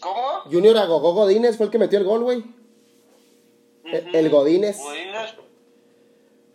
[0.00, 0.40] ¿Cómo?
[0.50, 2.44] Junior Agogó Godínez fue el que metió el gol, güey.
[3.84, 4.78] El, el Godínez.
[4.78, 5.34] Godínez.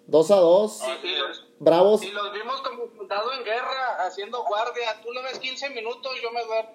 [0.08, 0.82] 2 a 2.
[1.04, 2.04] Y los, Bravos.
[2.04, 5.00] y los vimos como soldado en guerra, haciendo guardia.
[5.04, 6.72] Tú lo ves 15 minutos, yo me duermo.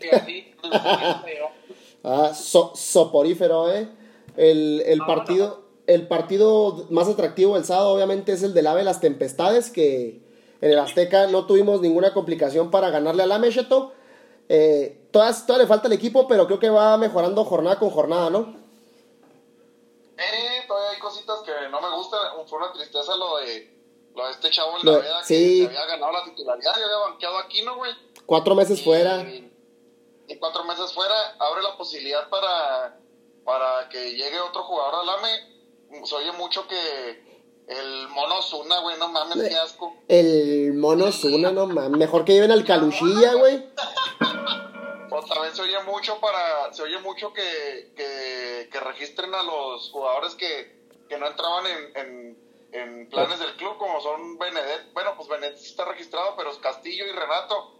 [0.00, 0.54] Y así.
[2.04, 3.88] Ah, so- soporífero, eh.
[4.36, 9.00] El, el partido, el partido más atractivo del sábado, obviamente, es el del AVE Las
[9.00, 10.20] Tempestades, que
[10.60, 13.92] en el Azteca no tuvimos ninguna complicación para ganarle al AME, Cheto.
[14.48, 18.56] Eh, todas, le falta el equipo, pero creo que va mejorando jornada con jornada, ¿no?
[20.16, 22.20] Eh, todavía hay cositas que no me gustan.
[22.46, 23.70] Fue una tristeza lo de,
[24.16, 25.60] lo de este chavo en la de- veda sí.
[25.60, 27.92] que había ganado la titularidad y había banqueado aquí, ¿no, güey?
[28.26, 29.20] Cuatro meses fuera.
[29.22, 29.52] Y,
[30.28, 32.98] y cuatro meses fuera, abre la posibilidad para,
[33.44, 36.04] para que llegue otro jugador al AME.
[36.06, 37.26] Se oye mucho que
[37.68, 39.94] el mono Zuna, güey, no mames, qué asco.
[40.08, 41.98] El mono Zuna, no mames.
[41.98, 43.66] Mejor que lleven al Caluchilla, güey.
[45.18, 49.90] O también se oye mucho para, se oye mucho que, que, que registren a los
[49.90, 50.78] jugadores que,
[51.08, 52.38] que no entraban en, en,
[52.72, 57.06] en planes del club, como son Benedet, bueno, pues Benedet está registrado, pero es Castillo
[57.06, 57.74] y Renato.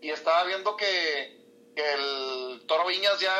[0.00, 3.34] Y estaba viendo que, que el Toro Viñas ya,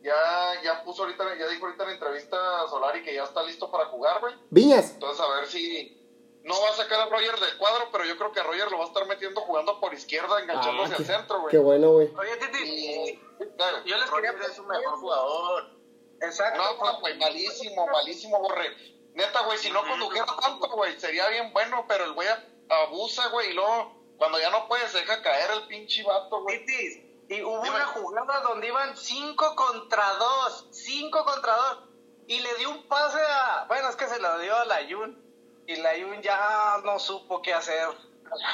[0.00, 3.42] ya, ya puso ahorita, ya dijo ahorita en la entrevista a Solari que ya está
[3.42, 4.34] listo para jugar, güey.
[4.48, 4.92] Viñas.
[4.92, 5.97] Entonces a ver si
[6.44, 8.78] no va a sacar a Roger del cuadro, pero yo creo que a Roger lo
[8.78, 11.50] va a estar metiendo jugando por izquierda, enganchándose Ah, al qué, centro, güey.
[11.50, 12.12] qué bueno, güey.
[12.16, 13.20] Oye, Titi, Y,
[13.56, 13.78] dale.
[13.84, 15.70] yo les quería Roger es un mejor jugador.
[16.20, 16.62] Exacto.
[16.62, 18.74] No, pues, güey, malísimo, malísimo, borre.
[19.14, 22.28] Neta, güey, si no condujera tanto, güey, sería bien bueno, pero el güey
[22.68, 26.64] abusa, güey, y luego, cuando ya no puede, se deja caer el pinche vato, güey.
[26.64, 27.76] Titis, y hubo Dime.
[27.76, 30.68] una jugada donde iban 5 contra 2.
[30.70, 31.78] 5 contra 2.
[32.26, 33.64] y le dio un pase a.
[33.68, 35.27] Bueno, es que se lo dio a la Yun.
[35.68, 37.88] Y la Yun ya no supo qué hacer.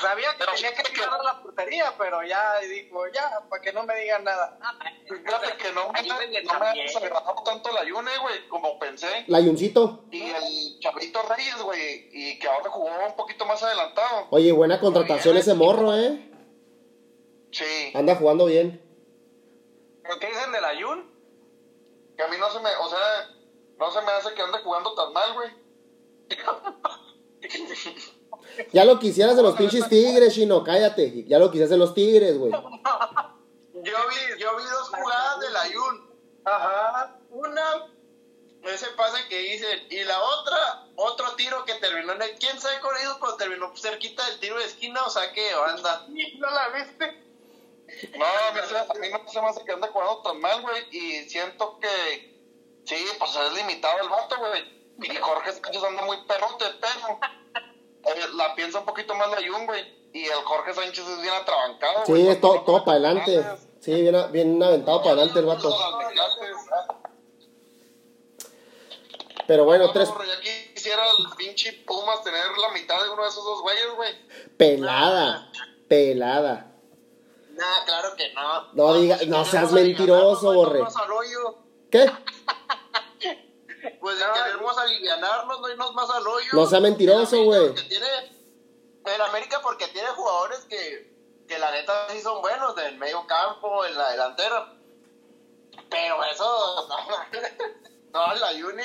[0.01, 3.95] Sabía que tenía que tirar la portería, pero ya dijo, ya, para que no me
[4.01, 4.59] digan nada.
[5.07, 6.03] Fíjate que no, me-
[6.43, 9.25] no me ha desagradado tanto la Yune, güey, como pensé.
[9.29, 10.05] La Yuncito.
[10.11, 14.27] Y el Chavito Reyes, güey, y que ahora jugó un poquito más adelantado.
[14.31, 16.31] Oye, buena contratación ese morro, ¿eh?
[17.53, 18.81] Sí, Anda jugando bien.
[20.03, 21.15] ¿Pero qué dicen de la Yun?
[22.17, 23.29] que a mí no se me, o sea,
[23.79, 25.51] no se me hace que ande jugando tan mal, güey.
[28.73, 31.25] Ya lo quisieras de los pinches tigres, chino, cállate.
[31.27, 32.53] Ya lo quisieras de los tigres, güey.
[32.53, 32.61] Yo
[33.83, 36.11] vi, yo vi dos jugadas del Ayun.
[36.45, 37.17] Ajá.
[37.31, 37.87] Una,
[38.65, 42.35] ese pase que hice, y la otra, otro tiro que terminó en el.
[42.39, 42.93] ¿Quién sabe con?
[43.21, 46.07] Pero terminó cerquita del tiro de esquina o saque de banda.
[46.09, 47.25] ¿No la viste?
[48.19, 50.63] No, a mí, se- a mí no se me hace que ande jugando tan mal,
[50.63, 52.35] güey, y siento que,
[52.85, 54.74] sí, pues es limitado el vato, güey.
[55.03, 57.19] Y Jorge Sánchez anda muy perrote, pero
[58.15, 60.05] eh, la piensa un poquito más la Jun, güey.
[60.13, 62.23] Y el Jorge Sánchez es bien atrabancado, güey.
[62.23, 63.45] Sí, es todo, todo no para adelante.
[63.81, 65.75] Sí, bien, bien aventado para adelante el vato.
[65.77, 65.99] ah.
[69.47, 70.41] Pero bueno, No, tres no, ya
[70.75, 74.13] quisiera el pinche Pumas tener la mitad de uno de esos dos güeyes, güey.
[74.57, 75.51] pelada.
[75.89, 76.71] Pelada.
[77.51, 78.73] Nah, claro que no.
[78.73, 80.81] No diga- no seas mentiroso, Borre.
[80.81, 81.59] No.
[81.91, 82.11] ¿Qué?
[84.01, 86.49] Pues si queremos alivianarnos, no irnos más al hoyo.
[86.53, 87.67] No sea mentiroso, güey.
[87.69, 88.33] porque tiene-
[89.07, 91.13] El América porque tiene jugadores que,
[91.47, 94.73] que la neta sí son buenos del medio campo, en la delantera.
[95.91, 96.97] Pero eso, no,
[98.13, 98.83] no la Juni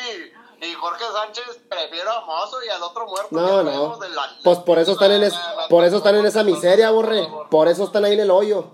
[0.62, 3.30] y Jorge Sánchez prefiero a Mozo y al otro muerto.
[3.32, 3.64] No, que no.
[3.64, 5.36] traemos de la- Pues por eso están en es-
[5.70, 7.26] por eso están en esa miseria, borre.
[7.50, 8.74] Por eso están ahí en el hoyo.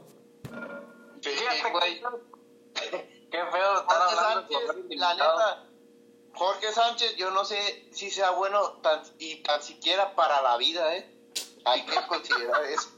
[1.22, 1.32] Sí,
[1.72, 2.02] güey.
[3.32, 5.64] Qué feo estar Jorge hablando Sánchez, la neta,
[6.36, 10.95] Jorge Sánchez, yo no sé si sea bueno tan, y tan siquiera para la vida,
[10.95, 11.12] ¿eh?
[11.65, 12.89] Hay que considerar eso.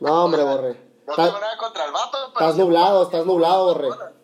[0.00, 0.76] No, hombre, borre.
[1.06, 2.46] No Estás- tengo nada contra el vato, pero...
[2.46, 3.88] Estás nublado, estás nublado, borre.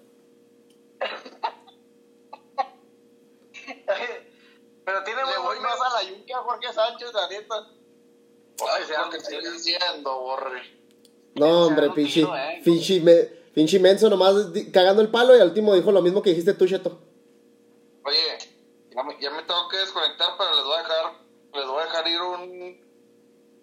[4.85, 7.55] Pero tiene Le muy voy más a la yunque a Jorge Sánchez, la neta.
[8.71, 10.61] Ay, sea lo que estoy diciendo, borre.
[11.37, 12.61] No, hombre, pinche, eh.
[12.63, 13.23] pinche, me-
[13.55, 14.35] pinche menso nomás
[14.73, 16.99] cagando el palo y al último dijo lo mismo que dijiste tú, Cheto.
[18.05, 18.39] Oye,
[18.95, 21.13] ya me, ya me tengo que desconectar, pero les voy a dejar,
[21.55, 22.85] les voy a dejar ir un,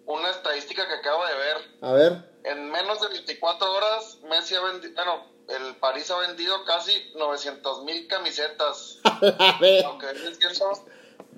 [0.06, 1.56] una estadística que acabo de ver.
[1.80, 2.32] A ver.
[2.44, 7.84] En menos de 24 horas, Messi ha vendido, bueno, el París ha vendido casi 900
[7.84, 8.98] mil camisetas.
[9.04, 9.84] A ver.
[9.84, 10.84] Lo que vienen siendo,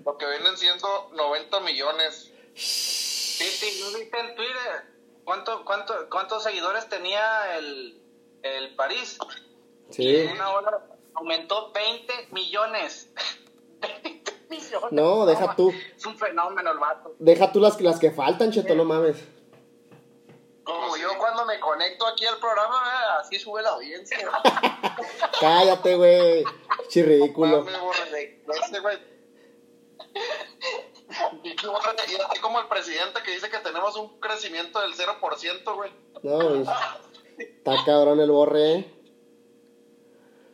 [0.05, 2.31] lo que vienen siendo 90 millones.
[2.55, 4.95] Titi, ¿no viste en Twitter?
[5.25, 8.01] ¿Cuánto, cuánto, ¿Cuántos seguidores tenía el,
[8.43, 9.19] el París?
[9.91, 10.17] Sí.
[10.17, 13.11] En una hora aumentó 20 millones.
[14.03, 14.93] 20 millones.
[14.93, 15.73] No, deja ma- tú.
[15.97, 17.15] Es un fenómeno el vato.
[17.19, 19.17] Deja tú las, las que faltan, Cheto, no mames.
[20.65, 24.17] Como yo cuando me conecto aquí al programa, eh, así sube la audiencia.
[25.41, 26.45] Cállate, güey.
[26.89, 27.63] Chi ridículo.
[27.65, 28.99] Mame, borre, de- ese güey.
[31.43, 34.95] Y tú, borre, y así como el presidente que dice que tenemos un crecimiento del
[34.95, 35.93] 0%, güey.
[36.23, 36.65] No, güey.
[37.39, 38.95] Está cabrón el borre, ¿eh?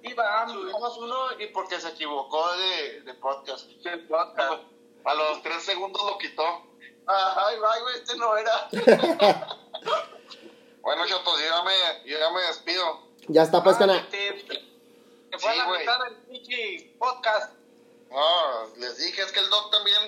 [0.02, 0.52] Y vamos.
[0.54, 3.68] Subimos uno y porque se equivocó de, de podcast.
[3.84, 4.62] el podcast.
[5.04, 6.42] A los 3 segundos lo quitó.
[7.06, 8.68] Ajá, y va, güey, este no era.
[10.82, 13.02] Bueno, Chotos, yo ya me, yo ya me despido.
[13.28, 14.06] Ya está, pues, cana.
[14.10, 15.80] Que fue Sí, la güey.
[15.80, 17.52] mitad del podcast.
[18.10, 19.98] No, les dije, es que el Doc también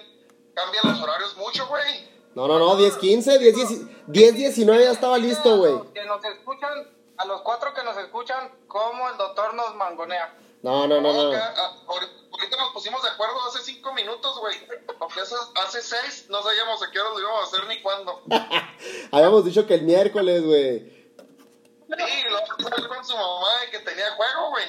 [0.55, 2.09] cambia los horarios mucho, güey.
[2.35, 5.72] No, no, no, 10, 15, 10, 10, 10, 19 ya estaba listo, güey.
[5.72, 6.88] A los que nos escuchan,
[7.22, 10.35] a los cuatro que nos escuchan, como el doctor nos mangonea.
[10.62, 14.56] No, no, no, No, que, ah, ahorita nos pusimos de acuerdo hace 5 minutos, güey.
[14.98, 18.23] Porque hace, hace 6 no sabíamos a qué hora lo íbamos a hacer ni cuándo.
[19.12, 20.79] Habíamos dicho que el miércoles, güey.
[20.79, 24.64] Sí, lo hablé con su mamá de que tenía juego, güey.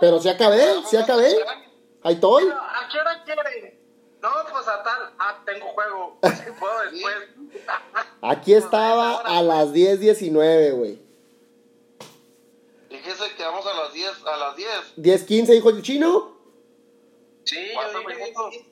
[0.00, 1.36] Pero sí acabé, sí acabé.
[2.02, 2.44] Ahí estoy.
[2.44, 3.78] Pero, ¿A qué hora quieren?
[4.22, 5.12] No, pues a tal.
[5.18, 6.18] Ah, tengo juego.
[6.22, 7.14] Si puedo después.
[8.22, 11.07] Aquí estaba a las 10, 19, güey.
[13.36, 14.68] Que vamos a las 10, a las 10.
[14.96, 16.36] 10, 15, dijo el chino.
[17.44, 18.68] Sí, ¿Cuántos yo dije?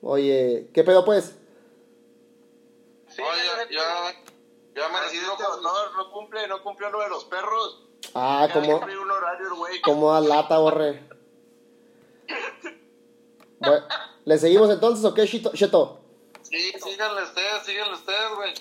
[0.00, 1.34] Oye, ¿qué pedo, pues?
[3.08, 4.12] Sí, Oye, yo- ya,
[4.74, 7.84] ya me Así decido no, no, no cumple, no cumplió lo de los perros.
[8.14, 8.54] Ah, Ya
[9.82, 11.02] como, a lata, borre.
[13.58, 13.84] Bueno,
[14.24, 15.26] ¿Le seguimos entonces o qué?
[15.26, 16.00] Cheto?
[16.42, 18.54] Sí, síganle ustedes, síganle ustedes, güey.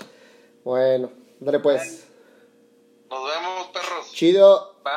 [0.64, 2.07] Bueno, dale pues.
[3.10, 4.12] Nos vemos, perros.
[4.12, 4.76] Chido.
[4.84, 4.92] Bye.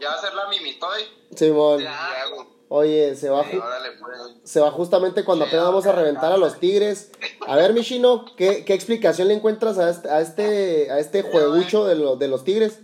[0.00, 1.02] Ya va a ser la mimitoy.
[1.34, 1.80] Simón.
[1.82, 2.24] Ya.
[2.70, 4.18] Oye, se va, Sí, órale, pues.
[4.44, 7.10] se va justamente cuando apenas vamos a reventar a los Tigres.
[7.46, 11.86] A ver, Michino, ¿qué, qué explicación le encuentras a este, a este, a este juegucho
[11.86, 12.80] de, lo- de los Tigres?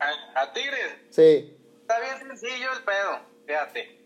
[0.00, 1.56] A, a Tigres, Sí.
[1.82, 4.00] está bien sencillo el pedo, fíjate.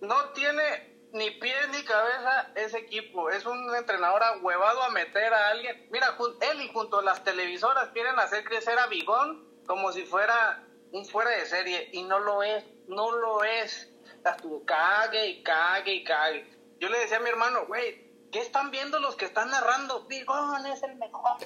[0.00, 3.30] No tiene ni pies ni cabeza ese equipo.
[3.30, 5.88] Es un entrenador ahuevado a meter a alguien.
[5.90, 10.64] Mira, él y junto a las televisoras quieren hacer crecer a Bigón como si fuera
[10.92, 11.90] un fuera de serie.
[11.92, 13.92] Y no lo es, no lo es.
[14.24, 16.58] Estuvo cague y cague y cague.
[16.78, 20.06] Yo le decía a mi hermano, güey, ¿qué están viendo los que están narrando?
[20.06, 21.38] Bigón es el mejor.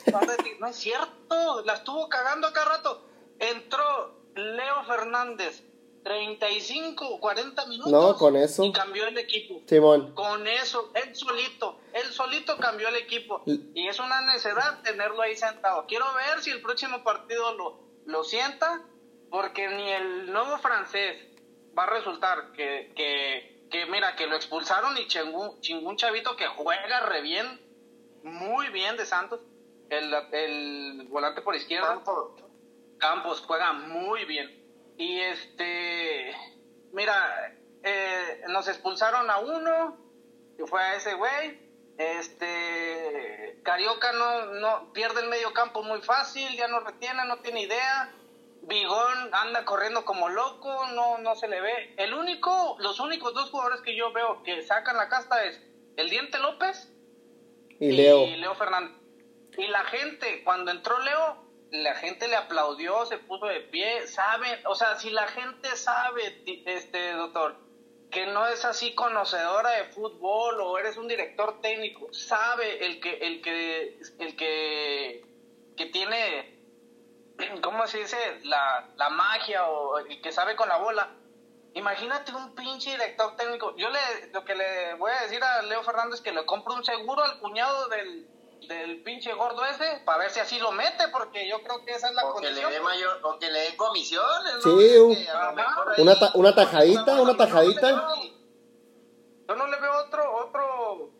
[0.60, 3.08] No es cierto, la estuvo cagando acá rato.
[3.38, 5.62] Entró Leo Fernández,
[6.04, 7.90] 35, 40 minutos.
[7.92, 8.62] No, con eso.
[8.64, 9.62] Y cambió el equipo.
[9.66, 10.14] Simón.
[10.14, 13.42] Con eso, él solito, él solito cambió el equipo.
[13.46, 15.86] Y- es una necesidad tenerlo ahí sentado.
[15.86, 18.82] Quiero ver si el próximo partido lo, lo sienta,
[19.30, 21.16] porque ni el nuevo francés
[21.76, 26.46] va a resultar que, que, que mira, que lo expulsaron y chingún, chingún chavito que
[26.46, 27.60] juega re bien,
[28.22, 29.40] muy bien de Santos,
[29.90, 32.02] el, el volante por izquierda.
[32.98, 34.63] Campos juega muy bien.
[34.96, 36.34] Y este,
[36.92, 39.96] mira, eh, nos expulsaron a uno,
[40.56, 41.58] que fue a ese güey.
[41.98, 47.62] Este, Carioca no, no pierde el medio campo muy fácil, ya no retiene, no tiene
[47.62, 48.12] idea.
[48.62, 51.94] Bigón anda corriendo como loco, no, no se le ve.
[51.98, 55.60] El único, los únicos dos jugadores que yo veo que sacan la casta es
[55.96, 56.90] el Diente López
[57.78, 58.24] Y Leo.
[58.26, 58.96] y Leo Fernández.
[59.58, 61.43] Y la gente, cuando entró Leo,
[61.82, 66.42] la gente le aplaudió, se puso de pie, saben, o sea, si la gente sabe,
[66.66, 67.56] este doctor,
[68.12, 73.14] que no es así conocedora de fútbol o eres un director técnico, sabe el que,
[73.14, 75.24] el que, el que,
[75.76, 76.60] que tiene,
[77.62, 78.18] ¿cómo se dice?
[78.44, 81.16] La, la magia o el que sabe con la bola.
[81.72, 83.74] Imagínate un pinche director técnico.
[83.76, 86.84] Yo le, lo que le voy a decir a Leo Fernández que le compro un
[86.84, 88.28] seguro al cuñado del,
[88.68, 92.08] del pinche gordo ese para ver si así lo mete, porque yo creo que esa
[92.08, 92.72] es la O que le condición.
[92.72, 94.80] dé mayor, o que le dé comisiones, Sí, ¿no?
[94.80, 97.90] Es un- que a lo mejor ahí- Una, ta- una tajadita, una tajadita.
[99.48, 101.10] Yo no le veo otro, otro,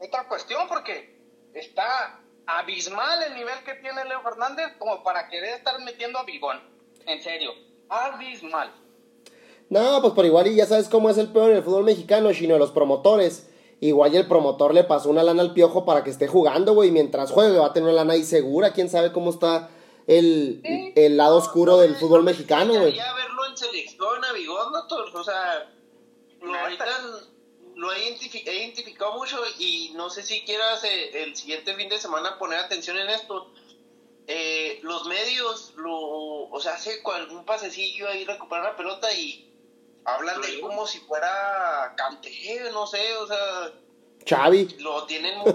[0.00, 1.18] otra cuestión porque
[1.54, 6.60] está abismal el nivel que tiene Leo Fernández como para querer estar metiendo a Bigón.
[7.06, 7.52] En serio,
[7.88, 8.72] abismal.
[9.68, 12.32] No, pues por igual y ya sabes cómo es el peor en el fútbol mexicano,
[12.32, 13.50] chino, los promotores.
[13.80, 16.88] Igual y el promotor le pasó una lana al piojo para que esté jugando, güey.
[16.88, 18.72] y Mientras juegue va a tener una lana ahí segura.
[18.72, 19.68] Quién sabe cómo está
[20.06, 20.62] el,
[20.96, 22.86] el lado oscuro del fútbol mexicano, güey.
[22.86, 25.14] Quería verlo en selección a Bigón, doctor.
[25.14, 25.70] O sea,
[26.62, 26.86] ahorita
[27.74, 32.38] lo he identificado mucho y no sé si quieras eh, el siguiente fin de semana
[32.38, 33.52] poner atención en esto.
[34.26, 39.45] Eh, los medios, lo, o sea, hace algún pasecillo ahí, recuperar la pelota y
[40.06, 42.30] hablan de él como si fuera Canté,
[42.72, 43.72] no sé, o sea,
[44.28, 44.76] Xavi.
[44.80, 45.52] lo tienen muy,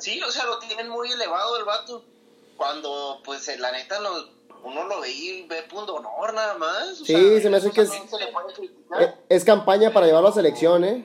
[0.00, 2.04] sí, o sea, lo tienen muy elevado el vato.
[2.56, 4.10] Cuando, pues, eh, la neta, no,
[4.64, 7.00] uno lo ve y ve punto honor nada más.
[7.00, 9.02] o Sí, sea, se me hace que es- también se le puede criticar.
[9.02, 11.04] Eh, Es campaña para llevarlo a selección, ¿eh?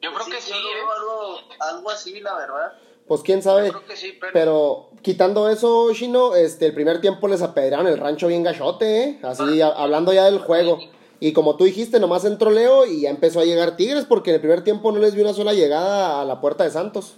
[0.00, 0.74] Yo creo que sí, yo ¿eh?
[0.74, 2.72] veo algo, algo así, la verdad.
[3.08, 3.66] Pues quién sabe.
[3.66, 4.32] Yo creo que sí, pero...
[4.32, 9.20] Pero quitando eso, Chino, este, el primer tiempo les apedrearon el rancho bien gachote, ¿eh?
[9.24, 10.78] Así, a- hablando ya del juego.
[11.20, 14.36] Y como tú dijiste, nomás entró Leo y ya empezó a llegar Tigres porque en
[14.36, 17.16] el primer tiempo no les vi una sola llegada a la puerta de Santos.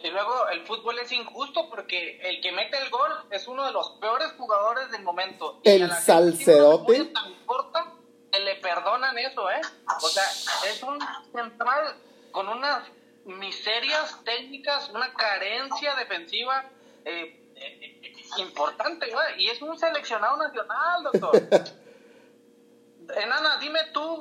[0.00, 3.72] Y luego el fútbol es injusto porque el que mete el gol es uno de
[3.72, 5.60] los peores jugadores del momento.
[5.62, 7.04] Y El a la gente Salcedote.
[7.06, 7.92] tan corta
[8.32, 9.60] que le perdonan eso, ¿eh?
[10.02, 10.24] O sea,
[10.68, 10.98] es un
[11.32, 11.94] central
[12.32, 12.82] con unas
[13.24, 16.64] miserias técnicas, una carencia defensiva
[17.04, 19.44] eh, eh, eh, importante, güey.
[19.44, 21.42] Y es un seleccionado nacional, doctor.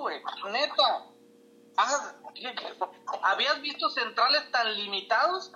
[0.08, 0.22] Güey,
[0.54, 1.06] neta.
[1.78, 2.14] ah,
[3.24, 5.52] ¿Habías visto centrales tan limitados?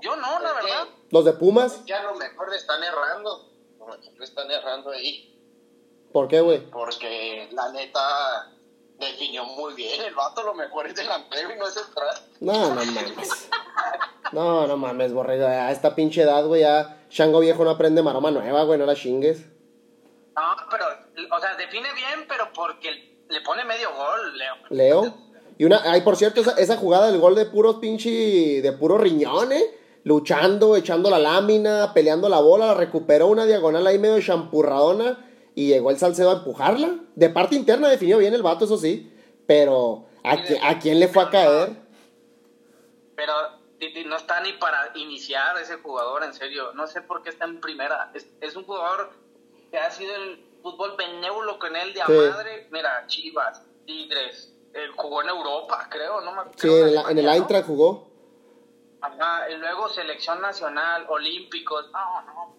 [0.00, 0.88] Yo no, la verdad.
[1.10, 3.50] Los de Pumas, Que a lo mejor le están errando.
[3.76, 5.28] A lo mejor le están errando ahí.
[6.12, 6.70] ¿por qué, güey?
[6.70, 8.52] Porque la neta
[8.98, 10.02] definió muy bien.
[10.02, 12.16] El vato lo mejor es delantero y no es central.
[12.40, 13.48] No, no mames.
[14.32, 15.46] No, no mames, borrego.
[15.46, 18.94] A esta pinche edad, güey, ya Shango viejo no aprende maroma nueva, güey, no la
[18.94, 19.46] chingues.
[20.36, 20.86] No, pero,
[21.34, 24.54] o sea, define bien, pero porque le pone medio gol, Leo.
[24.70, 25.14] Leo.
[25.58, 28.98] Y una, ay, por cierto, esa, esa jugada del gol de puros pinche, de puro
[28.98, 29.64] riñón, ¿eh?
[30.04, 35.18] Luchando, echando la lámina, peleando la bola, la recuperó una diagonal ahí medio champurradona
[35.54, 36.96] y llegó el Salcedo a empujarla.
[37.14, 39.12] De parte interna definió bien el vato, eso sí.
[39.46, 41.76] Pero, ¿a, qui- a quién le fue a caer?
[43.14, 43.32] Pero
[44.06, 46.72] no está ni para iniciar ese jugador, en serio.
[46.74, 48.10] No sé por qué está en primera.
[48.14, 49.10] Es, es un jugador
[49.70, 52.12] que ha sido el fútbol benévolo con él de a Sí.
[52.12, 52.68] madre.
[52.70, 56.32] Mira, Chivas, Tigres, eh, jugó en Europa, creo, ¿no?
[56.32, 57.28] me- Sí, en, el- en el.
[57.28, 58.10] Eintracht jugó.
[59.00, 61.90] Ajá, y luego selección nacional, olímpicos.
[61.90, 62.54] No, no,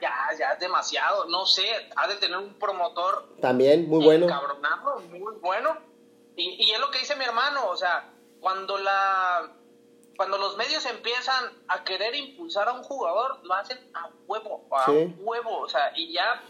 [0.00, 1.24] ya, ya es demasiado.
[1.26, 4.26] No sé, ha de tener un promotor También, muy bueno.
[4.26, 5.76] encabronado, muy bueno.
[6.36, 9.50] Y, y es lo que dice mi hermano, o sea, cuando la
[10.16, 14.86] cuando los medios empiezan a querer impulsar a un jugador, lo hacen a huevo, a
[14.86, 15.14] Sí.
[15.18, 16.42] huevo, o sea, y ya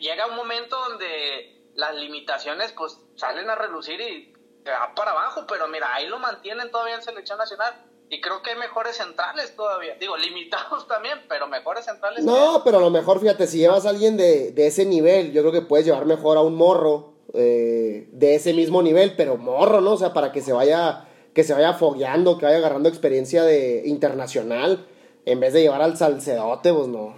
[0.00, 4.32] llega un momento donde las limitaciones pues salen a relucir y
[4.64, 7.74] se va para abajo, pero mira, ahí lo mantienen todavía en selección nacional
[8.08, 12.24] y creo que hay mejores centrales todavía, digo, limitados también, pero mejores centrales.
[12.24, 15.42] No, pero a lo mejor, fíjate, si llevas a alguien de, de ese nivel, yo
[15.42, 19.80] creo que puedes llevar mejor a un morro eh, de ese mismo nivel, pero morro,
[19.80, 19.92] ¿no?
[19.92, 23.82] O sea, para que se vaya, que se vaya fogueando, que vaya agarrando experiencia de
[23.84, 24.86] internacional,
[25.24, 27.14] en vez de llevar al salcedote, pues no.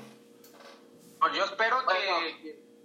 [1.21, 1.98] Pues yo espero que,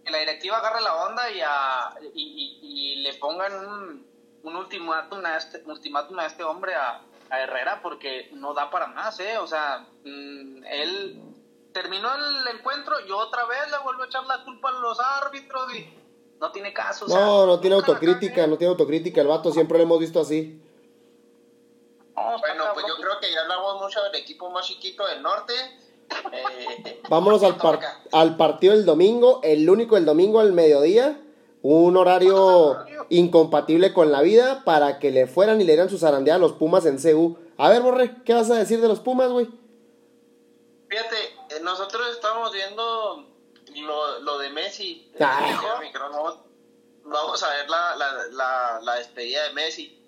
[0.03, 4.05] que la directiva agarre la onda y, a- y, y- y le pongan un,
[4.43, 8.87] un ultimátum, a este, ultimátum a este hombre, a, a Herrera, porque no da para
[8.87, 9.37] más, ¿eh?
[9.37, 11.19] O sea, mm, él
[11.73, 15.73] terminó el encuentro y otra vez le vuelve a echar la culpa a los árbitros
[15.73, 15.87] y
[16.39, 17.05] no tiene caso.
[17.05, 20.19] o sea, No, no tiene autocrítica, no tiene autocrítica, el vato siempre lo hemos visto
[20.19, 20.59] así.
[22.15, 25.53] Bueno, pues yo creo que ya hablamos mucho del equipo más chiquito del norte.
[26.31, 27.79] Eh, Vámonos al, par-
[28.11, 31.19] al partido del domingo, el único del domingo al mediodía,
[31.61, 32.77] un horario
[33.09, 36.53] incompatible con la vida para que le fueran y le dieran su zarandeada a los
[36.53, 37.37] Pumas en CU.
[37.57, 39.47] A ver, Borre, ¿qué vas a decir de los Pumas, güey?
[40.89, 41.15] Fíjate,
[41.49, 43.27] eh, nosotros estábamos viendo
[43.75, 45.11] lo, lo de Messi.
[45.19, 45.59] Ah.
[47.05, 49.99] Vamos a ver la, la, la, la despedida de Messi.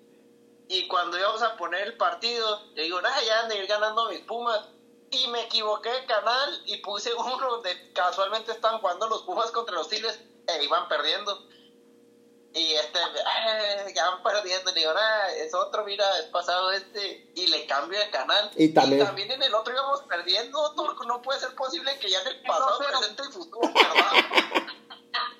[0.68, 4.08] Y cuando íbamos a poner el partido, yo digo, nah, ya han de ir ganando
[4.08, 4.68] mis Pumas.
[5.10, 9.74] Y me equivoqué de canal y puse uno donde casualmente estaban jugando los Pumas contra
[9.74, 11.46] los Tigres e iban perdiendo.
[12.54, 14.72] Y este, "Ah, ya van perdiendo.
[14.72, 17.30] Le digo, nah, es otro, mira, es pasado este.
[17.34, 18.50] Y le cambio de canal.
[18.56, 20.72] Y también- en el otro íbamos perdiendo.
[20.74, 21.04] Turco.
[21.04, 24.72] No puede ser posible que ya en el pasado, presente y futuro, ¿verdad?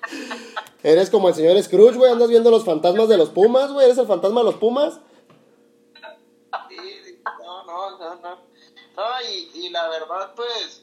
[0.83, 3.97] Eres como el señor Scrooge, güey, andas viendo los fantasmas de los Pumas, güey, eres
[3.97, 4.99] el fantasma de los Pumas.
[6.69, 8.41] Sí, sí, no, no, no,
[8.97, 9.03] no.
[9.03, 10.81] No, y, y la verdad, pues,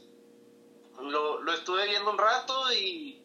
[1.03, 3.21] lo, lo estuve viendo un rato y,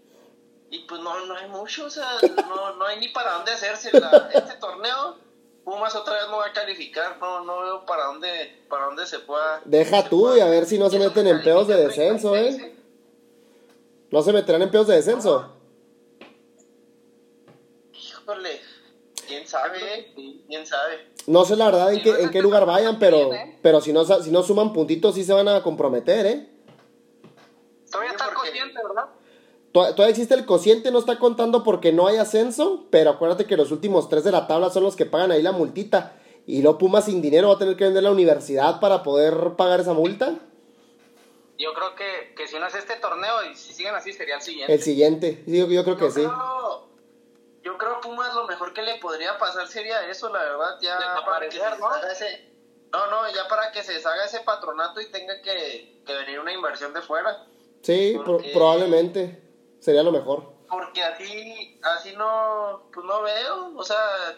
[0.72, 2.10] y pues no, no hay mucho, o sea,
[2.48, 5.18] no, no hay ni para dónde hacerse la, este torneo.
[5.64, 9.20] Pumas otra vez no va a calificar, no, no veo para dónde, para dónde se
[9.20, 9.62] pueda.
[9.66, 12.32] Deja se tú pueda- y a ver si no se meten en pedos de descenso,
[12.32, 12.76] 36, ¿eh?
[14.10, 15.54] No se meterán en pedos de descenso.
[17.94, 18.62] Híjole,
[19.28, 20.12] quién sabe,
[20.48, 21.09] quién sabe.
[21.28, 23.30] No sé la verdad en qué, en qué lugar vayan, pero,
[23.62, 26.50] pero si no, si no suman puntitos sí se van a comprometer, ¿eh?
[27.92, 29.06] Todavía está porque- consciente, ¿verdad?
[29.72, 33.56] Tod- Todavía existe el cociente, no está contando porque no hay ascenso, pero acuérdate que
[33.58, 36.16] los últimos tres de la tabla son los que pagan ahí la multita.
[36.48, 39.80] Y lo Pumas sin dinero va a tener que vender la universidad para poder pagar
[39.82, 40.34] esa multa.
[41.60, 44.42] Yo creo que, que si no es este torneo y si siguen así sería el
[44.42, 44.74] siguiente.
[44.74, 46.22] El siguiente, sí, yo, yo creo que sí.
[47.64, 51.48] Yo creo Pumas lo mejor que le podría pasar sería eso, la verdad, ya para
[51.48, 51.76] que se ¿no?
[51.76, 52.46] deshaga ese,
[52.92, 56.52] no, no, ya para que se deshaga ese patronato y tenga que, que venir una
[56.54, 57.38] inversión de fuera,
[57.82, 59.42] Sí, Porque- probablemente
[59.80, 60.44] sería lo mejor.
[60.70, 64.36] porque así, así no, pues no veo, o sea,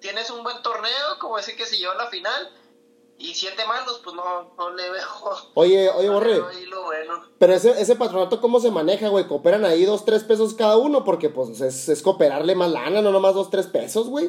[0.00, 2.48] tienes un buen torneo, como ese que se llevó a la final,
[3.18, 5.06] y siete malos, pues no, no le veo.
[5.54, 7.22] Oye, oye, no Borre, bueno.
[7.38, 9.26] pero ese, ese patronato, ¿cómo se maneja, güey?
[9.26, 11.04] ¿Cooperan ahí dos, tres pesos cada uno?
[11.04, 14.26] Porque, pues, es, es cooperarle más lana, no nomás dos, tres pesos, güey.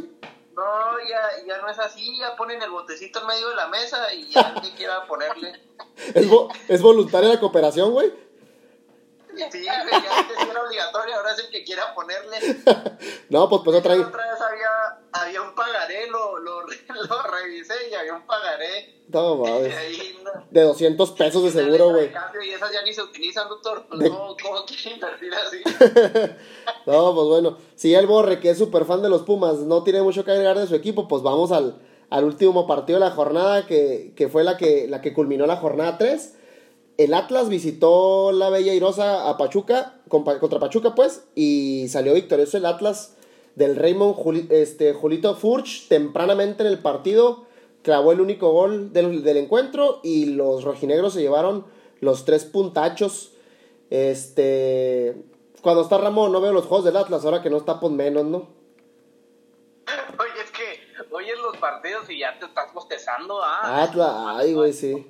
[0.55, 0.63] No,
[1.09, 4.29] ya, ya no es así, ya ponen el botecito en medio de la mesa y
[4.29, 5.51] ya que quiera ponerle.
[6.13, 8.13] ¿Es, vo- es voluntaria la cooperación, güey?
[9.35, 12.37] Sí, güey, ya antes era obligatorio, ahora es el que quiera ponerle.
[13.29, 14.41] No, pues, pues, otra, Otra vez
[15.21, 19.03] había, un pagaré, lo, lo, lo revisé y había un pagaré.
[19.07, 19.73] no, mames.
[20.51, 22.11] De 200 pesos de seguro, güey.
[22.45, 23.85] Y esas ya ni se utilizan, doctor.
[23.89, 25.61] Pues no, ¿cómo quiere invertir así?
[26.85, 30.01] No, pues bueno, si el Borre, que es súper fan de los Pumas, no tiene
[30.01, 33.65] mucho que agregar de su equipo, pues vamos al, al último partido de la jornada,
[33.65, 36.33] que, que fue la que, la que culminó la jornada 3.
[36.97, 42.65] El Atlas visitó la Bella Irosa a Pachuca, contra Pachuca, pues, y salió victorioso el
[42.65, 43.14] Atlas
[43.55, 47.45] del Raymond Juli- este, Julito Furch tempranamente en el partido.
[47.83, 51.65] Clavó el único gol del, del encuentro y los rojinegros se llevaron
[51.99, 53.31] los tres puntachos.
[53.89, 55.15] Este.
[55.61, 58.25] Cuando está Ramón, no veo los juegos del Atlas, ahora que no está, pues menos,
[58.25, 58.37] ¿no?
[60.19, 63.39] Oye, es que oyes los partidos y ya te estás bostezando.
[63.43, 65.07] Ah, Atlas, ay, güey, sí.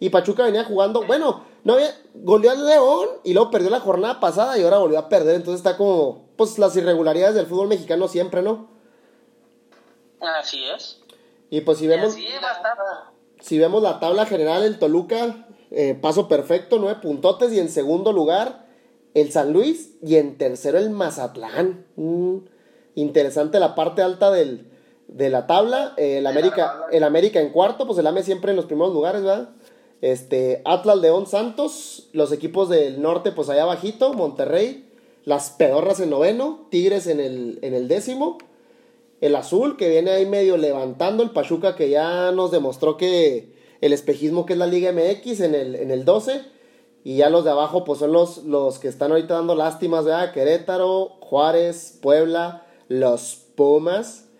[0.00, 4.20] Y Pachuca venía jugando, bueno, no había, goleó al León y luego perdió la jornada
[4.20, 5.34] pasada y ahora volvió a perder.
[5.36, 8.68] Entonces está como, pues las irregularidades del fútbol mexicano siempre, ¿no?
[10.20, 11.00] Así es.
[11.50, 12.16] Y pues si vemos,
[13.40, 17.52] si vemos la tabla general, el Toluca, eh, paso perfecto, nueve puntotes.
[17.52, 18.66] Y en segundo lugar,
[19.14, 19.96] el San Luis.
[20.00, 21.84] Y en tercero, el Mazatlán.
[21.96, 22.38] Mm,
[22.94, 24.70] interesante la parte alta del,
[25.08, 25.94] de la tabla.
[25.96, 29.22] Eh, el, América, el América en cuarto, pues el AME siempre en los primeros lugares,
[29.22, 29.50] ¿verdad?
[30.02, 32.10] Este, Atlas, León, Santos.
[32.12, 34.12] Los equipos del norte, pues allá abajito.
[34.12, 34.87] Monterrey.
[35.28, 36.68] Las Pedorras en noveno.
[36.70, 38.38] Tigres en el, en el décimo.
[39.20, 43.52] El azul que viene ahí medio levantando, el Pachuca que ya nos demostró que
[43.82, 46.46] el espejismo que es la Liga MX en el, en el 12.
[47.04, 50.32] Y ya los de abajo pues son los, los que están ahorita dando lástimas, ¿verdad?
[50.32, 54.30] Querétaro, Juárez, Puebla, los Pumas,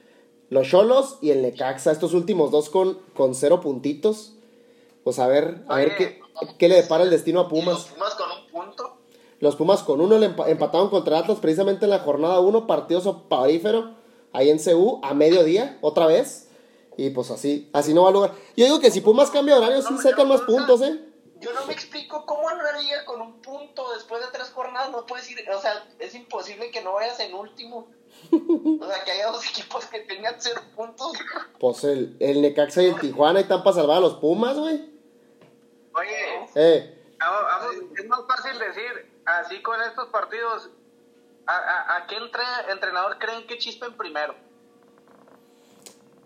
[0.48, 1.92] los Cholos y el Necaxa.
[1.92, 4.36] Estos últimos dos con, con cero puntitos.
[5.04, 6.18] Pues a ver, a ver qué,
[6.56, 7.84] qué le depara el destino a Y los Pumas.
[7.84, 8.97] Pumas con un punto.
[9.40, 13.00] Los Pumas con uno le empa- empataron contra Atlas precisamente en la jornada 1, partido
[13.00, 13.94] soparífero,
[14.32, 16.48] ahí en CU, a mediodía, otra vez.
[16.96, 18.34] Y pues así, así no va a lograr.
[18.56, 21.04] Yo digo que si Pumas cambia de horario, sí No, sacan no, más puntos, ¿eh?
[21.40, 24.90] Yo no me explico cómo en una liga con un punto después de tres jornadas
[24.90, 25.38] no puedes ir.
[25.56, 27.86] O sea, es imposible que no vayas en último.
[28.32, 31.12] O sea, que haya dos equipos que tengan cero puntos.
[31.60, 34.90] Pues el, el Necaxa y el Tijuana están para salvar a los Pumas, güey.
[35.94, 39.07] Oye, Eh, vamos- vamos, es más fácil decir,
[39.38, 40.70] así con estos partidos,
[41.46, 44.34] ¿a, a, a qué entre- entrenador creen que chispen primero?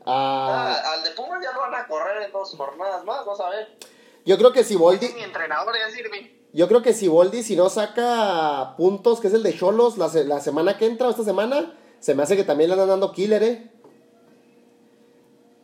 [0.06, 3.40] ah, Ah, al de Pumas ya lo van a correr en dos jornadas más, vas
[3.40, 3.76] a ver.
[4.24, 6.40] yo creo que si Boldi, Mi entrenador ya sirve.
[6.52, 10.08] yo creo que si Boldi, si no saca puntos, que es el de Cholos, la,
[10.24, 13.12] la semana que entra o esta semana, se me hace que también le andan dando
[13.12, 13.68] killer, ¿eh?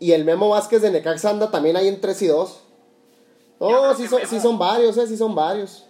[0.01, 2.62] Y el Memo Vázquez de Necaxa anda también ahí en 3 y 2.
[3.61, 5.09] Yo No, creo sí son, sí son varios, ¿eh?
[5.09, 5.84] Sí son varios.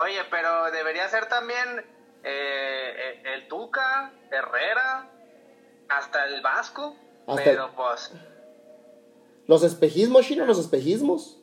[0.00, 1.84] Oye, pero debería ser también
[2.22, 5.10] eh, eh, el Tuca, Herrera,
[5.88, 6.94] hasta el Vasco.
[7.26, 8.12] Hasta pero pues,
[9.46, 11.38] Los espejismos, chino, los espejismos.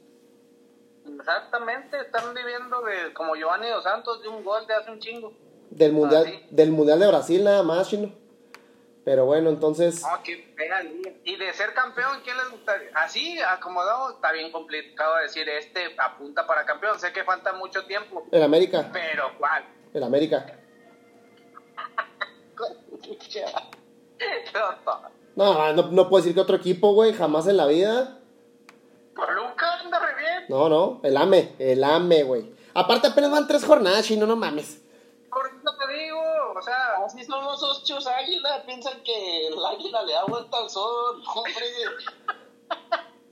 [1.20, 5.34] exactamente, están viviendo de, como Giovanni Dos Santos de un gol de hace un chingo.
[5.70, 8.14] Del mundial, del mundial de Brasil nada más, chino.
[9.06, 10.02] Pero bueno, entonces.
[10.06, 10.54] Ah, qué.
[11.26, 12.90] Y de ser campeón, ¿quién les gustaría?
[12.96, 16.98] Así, acomodado, está bien complicado decir, este apunta para campeón.
[17.00, 18.90] Sé que falta mucho tiempo, El América.
[18.94, 19.66] pero ¿cuál?
[19.94, 20.46] El América.
[25.36, 28.20] No, no, no puedo decir que otro equipo, güey, jamás en la vida.
[29.16, 30.46] Toluca anda re bien.
[30.48, 32.54] No, no, el AME, el AME, güey.
[32.76, 34.82] Aparte apenas van tres jornadas, chino, no mames.
[35.32, 36.20] Por eso te digo,
[36.53, 40.70] o sea, Así son los ochos águila, piensan que el águila le da vuelta al
[40.70, 41.66] sol, hombre.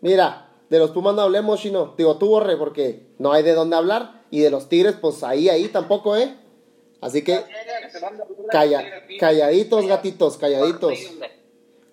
[0.01, 1.95] Mira, de los Pumas no hablemos, chino.
[1.97, 4.23] Digo, tú, borre, porque no hay de dónde hablar.
[4.31, 6.37] Y de los Tigres, pues ahí, ahí tampoco, ¿eh?
[7.01, 7.43] Así que,
[8.51, 10.97] calla, calladitos, gatitos, calladitos,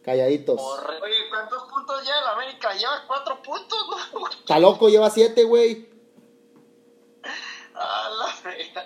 [0.02, 0.60] calladitos.
[0.60, 2.74] Oye, ¿cuántos puntos lleva el América?
[2.74, 3.78] Lleva cuatro puntos,
[4.12, 4.28] ¿no?
[4.28, 5.88] Está loco, lleva siete, güey.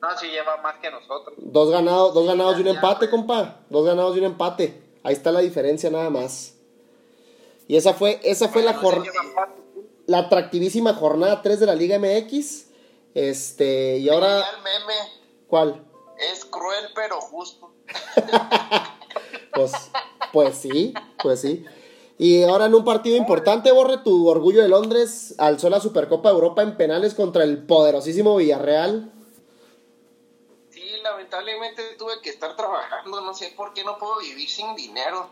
[0.00, 1.34] No, si lleva más que nosotros.
[1.38, 3.10] Dos ganados, dos ganados y un empate, güey.
[3.10, 3.60] compa.
[3.68, 4.82] Dos ganados y un empate.
[5.02, 6.54] Ahí está la diferencia nada más.
[7.68, 9.12] Y esa fue, esa fue la jornada.
[10.06, 12.66] la atractivísima jornada 3 de la Liga MX.
[13.14, 14.94] Este, y ahora, meme.
[15.46, 15.84] ¿cuál?
[16.32, 17.70] Es cruel pero justo.
[19.52, 19.72] Pues,
[20.32, 21.64] pues sí, pues sí.
[22.16, 26.34] Y ahora en un partido importante, Borre, tu orgullo de Londres alzó la Supercopa de
[26.34, 29.10] Europa en penales contra el poderosísimo Villarreal.
[31.30, 35.30] Lamentablemente tuve que estar trabajando, no sé por qué no puedo vivir sin dinero.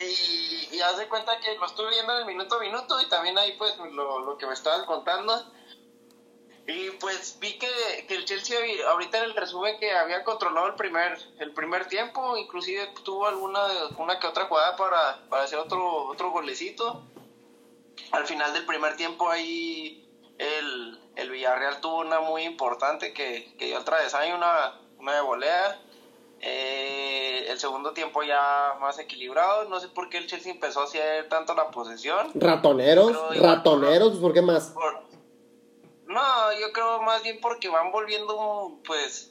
[0.00, 3.00] Y, y, y haz de cuenta que lo estuve viendo en el minuto a minuto
[3.00, 5.52] y también ahí pues lo, lo que me estaban contando.
[6.66, 8.58] Y pues vi que, que el Chelsea
[8.88, 13.60] ahorita en el resumen que había controlado el primer el primer tiempo, inclusive tuvo alguna
[13.98, 17.02] una que otra jugada para, para hacer otro otro golecito.
[18.10, 19.99] Al final del primer tiempo ahí
[20.40, 25.20] el, el Villarreal tuvo una muy importante que, que dio al travesaño, una, una de
[25.20, 25.78] volea.
[26.42, 29.64] Eh, el segundo tiempo ya más equilibrado.
[29.66, 32.30] No sé por qué el Chelsea empezó a hacer tanto la posesión.
[32.34, 34.70] Ratoneros, ratoneros, ¿por qué más?
[34.70, 35.02] Por-
[36.06, 39.29] No, yo creo más bien porque van volviendo, pues,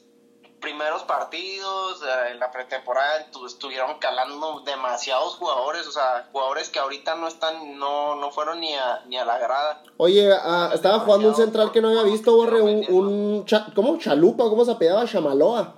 [0.60, 2.00] primeros partidos,
[2.30, 7.78] en la pretemporada tu- estuvieron calando demasiados jugadores, o sea, jugadores que ahorita no están,
[7.78, 9.82] no, no fueron ni a, ni a la grada.
[9.96, 13.96] Oye, ah, estaba jugando un central que no había visto, Borre, un, un cha- ¿cómo?
[13.98, 15.06] Chalupa, ¿cómo se apellidaba?
[15.06, 15.74] Chamaloa.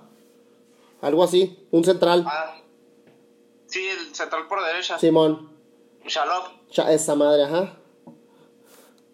[1.01, 2.23] Algo así, un central.
[2.27, 2.55] Ah,
[3.65, 4.99] Sí, el central por derecha.
[4.99, 5.49] Simón.
[6.05, 6.43] Shalom.
[6.69, 7.73] Cha- esa madre, ajá.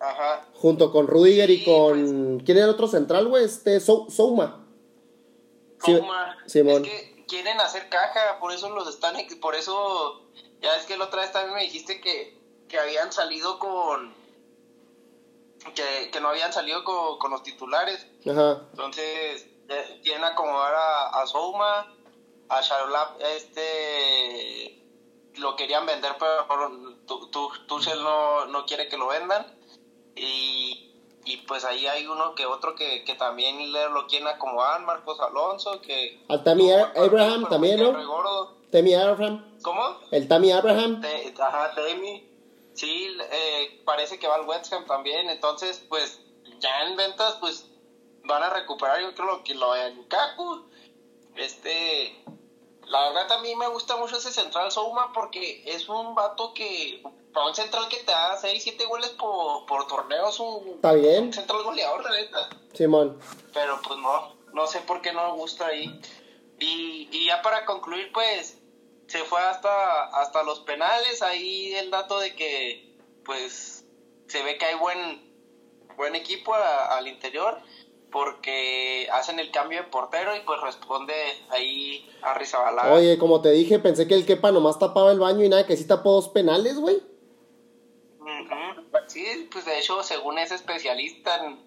[0.02, 0.46] Ajá.
[0.56, 2.40] Junto con Rudiger y con.
[2.42, 3.46] ¿Quién era el otro central, güey?
[3.46, 4.59] Este, Sou- Souma.
[5.80, 6.38] Coma.
[6.46, 6.86] Simón.
[6.86, 10.22] Es que quieren hacer caja, por eso los están, por eso,
[10.62, 14.14] ya es que la otra vez también me dijiste que, que habían salido con,
[15.76, 18.68] que, que no habían salido con, con los titulares, Ajá.
[18.72, 21.96] entonces eh, quieren acomodar a, a Souma,
[22.50, 24.84] a Charolap, este,
[25.36, 26.48] lo querían vender, pero
[27.06, 29.56] tu, tu, Tuchel no, no quiere que lo vendan,
[30.16, 30.89] y,
[31.26, 35.20] y pues ahí hay uno que otro que, que también le- lo quieren acomodar, Marcos
[35.20, 36.18] Alonso, que...
[36.28, 37.92] Al Tammy Abraham también, ¿no?
[38.72, 39.58] Tammy Abraham.
[39.62, 39.82] ¿Cómo?
[40.12, 41.02] El Tammy Abraham.
[41.02, 42.26] Te- ajá, Demi.
[42.74, 45.30] Sí, eh, parece que va al West Ham también.
[45.30, 46.22] Entonces, pues,
[46.60, 47.66] ya en ventas, pues,
[48.24, 50.62] van a recuperar, yo creo, que lo de Lukaku.
[51.36, 52.16] Este,
[52.90, 57.02] la verdad, a mí me gusta mucho ese central Souma porque es un vato que,
[57.34, 60.94] para un central que te da 6, 7 goles por, por torneo, es un, Está
[60.94, 61.26] bien.
[61.26, 63.18] un central goleador, la neta Simón.
[63.54, 66.00] pero pues no, no sé por qué no me gusta ahí.
[66.60, 68.58] Y, y ya para concluir, pues
[69.08, 72.86] se fue hasta, hasta los penales, ahí el dato de que
[73.24, 73.86] pues
[74.28, 75.22] se ve que hay buen,
[75.96, 77.60] buen equipo a- al interior
[78.12, 81.14] porque hacen el cambio de portero y pues responde
[81.50, 82.94] ahí a Rizabalaga.
[82.94, 85.78] Oye, como te dije, pensé que el Kepa nomás tapaba el baño y nada, que
[85.78, 86.98] sí tapó dos penales, güey.
[88.20, 88.86] Ujú.
[89.08, 91.60] Sí, pues de hecho, según es especialista en,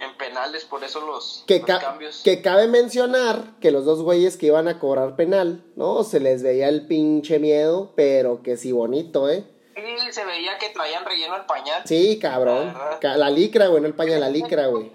[0.00, 2.22] en penales, por eso los, Que, los ca- cambios.
[2.24, 6.02] que cabe mencionar que los dos güeyes que iban a cobrar penal, ¿no?
[6.04, 9.44] Se les veía el pinche miedo, pero que sí bonito, ¿eh?
[9.76, 11.82] Sí, se veía que traían relleno el pañal.
[11.86, 12.74] Sí, cabrón.
[13.00, 14.90] Ca- La licra, güey, no el paño, la licra, güey.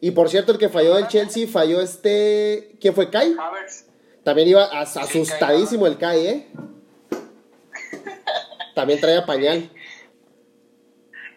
[0.00, 2.76] Y por cierto, el que falló del Chelsea falló este.
[2.80, 3.10] ¿Quién fue?
[3.10, 3.34] ¿Kai?
[3.38, 3.84] Havertz.
[4.24, 6.46] También iba as- asustadísimo el Kai, ¿eh?
[8.74, 9.70] También traía pañal.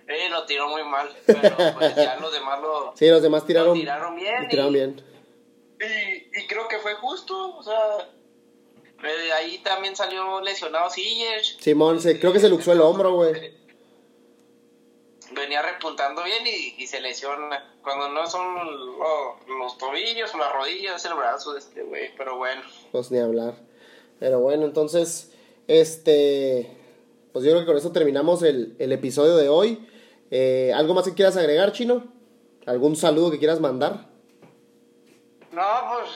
[0.07, 3.69] Eh, lo tiró muy mal, pero pues ya los demás lo, Sí, los demás tiraron.
[3.69, 4.43] lo tiraron bien.
[4.43, 5.01] y tiraron bien.
[5.79, 8.09] y- y creo que fue justo, o sea,
[9.03, 11.57] eh, ahí también salió lesionado Sillers.
[11.59, 13.53] Simón, se, creo que se luxó el hombro, güey.
[15.33, 17.73] Venía repuntando bien y, y se lesiona.
[17.81, 18.55] Cuando no son
[18.97, 22.61] lo- los tobillos o las rodillas, es el brazo de este güey, pero bueno.
[22.91, 23.55] Pues ni hablar.
[24.19, 25.33] Pero bueno, entonces,
[25.67, 26.77] este.
[27.31, 29.87] Pues yo creo que con eso terminamos el, el episodio de hoy.
[30.29, 32.03] Eh, ¿Algo más que quieras agregar, Chino?
[32.65, 34.07] ¿Algún saludo que quieras mandar?
[35.51, 35.63] No,
[35.93, 36.09] pues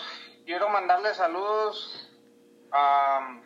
[0.45, 2.07] quiero mandarle saludos
[2.71, 3.41] a...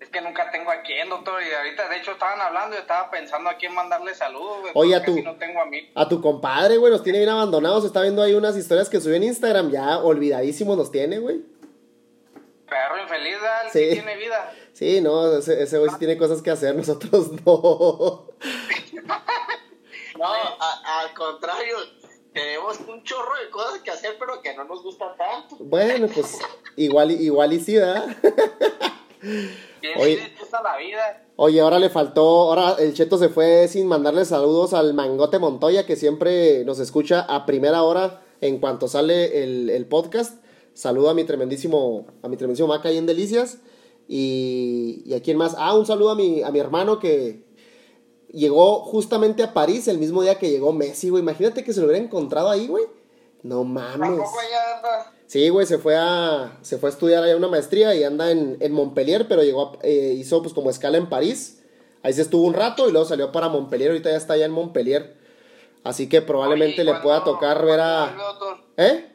[0.00, 3.10] Es que nunca tengo a quién, doctor, y ahorita de hecho estaban hablando y estaba
[3.10, 5.90] pensando a quién mandarle saludos, güey, Oye, a casi no tengo a mí.
[5.94, 7.84] A tu compadre, güey, nos tiene bien abandonados.
[7.84, 9.70] Está viendo ahí unas historias que subió en Instagram.
[9.72, 11.42] Ya olvidadísimos nos tiene, güey.
[12.68, 13.36] Perro infeliz.
[13.64, 13.88] Él Sí.
[13.94, 14.52] tiene vida.
[14.72, 18.28] Sí, no, ese ese güey sí tiene cosas que hacer, nosotros no.
[20.18, 21.76] No, a- al contrario,
[22.32, 25.56] tenemos un chorro de cosas que hacer, pero que no nos gustan tanto.
[25.60, 26.38] Bueno, pues
[26.76, 28.04] igual, igual y sí, ¿verdad?
[29.80, 30.18] ¿Quién Oye.
[30.62, 31.26] la vida?
[31.36, 35.86] Oye, ahora le faltó, ahora el Cheto se fue sin mandarle saludos al Mangote Montoya,
[35.86, 40.42] que siempre nos escucha a primera hora en cuanto sale el, el podcast.
[40.74, 43.58] Saludo a mi tremendísimo, a mi tremendísimo Maca ahí en Delicias.
[44.08, 45.54] Y, y a quién más.
[45.58, 47.44] Ah, un saludo a mi, a mi hermano que
[48.32, 51.22] llegó justamente a París el mismo día que llegó Messi, güey.
[51.22, 52.84] Imagínate que se lo hubiera encontrado ahí, güey.
[53.42, 54.08] No mames.
[54.10, 55.12] Anda.
[55.26, 58.56] Sí, güey, se fue a se fue a estudiar allá una maestría y anda en,
[58.60, 61.62] en Montpellier, pero llegó a- eh, hizo pues como escala en París.
[62.02, 64.52] Ahí se estuvo un rato y luego salió para Montpellier, ahorita ya está allá en
[64.52, 65.16] Montpellier.
[65.84, 68.16] Así que probablemente Oye, le ¿cuándo- pueda tocar ver a?
[68.76, 69.12] ¿Eh?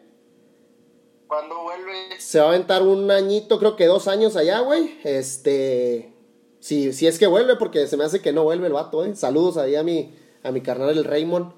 [1.28, 2.20] ¿Cuándo vuelve?
[2.20, 5.00] Se va a aventar un añito, creo que dos años allá, güey.
[5.04, 6.14] Este
[6.60, 9.16] si, si es que vuelve, porque se me hace que no vuelve el vato, eh.
[9.16, 11.54] Saludos ahí a mi, a mi carnal el Raymond.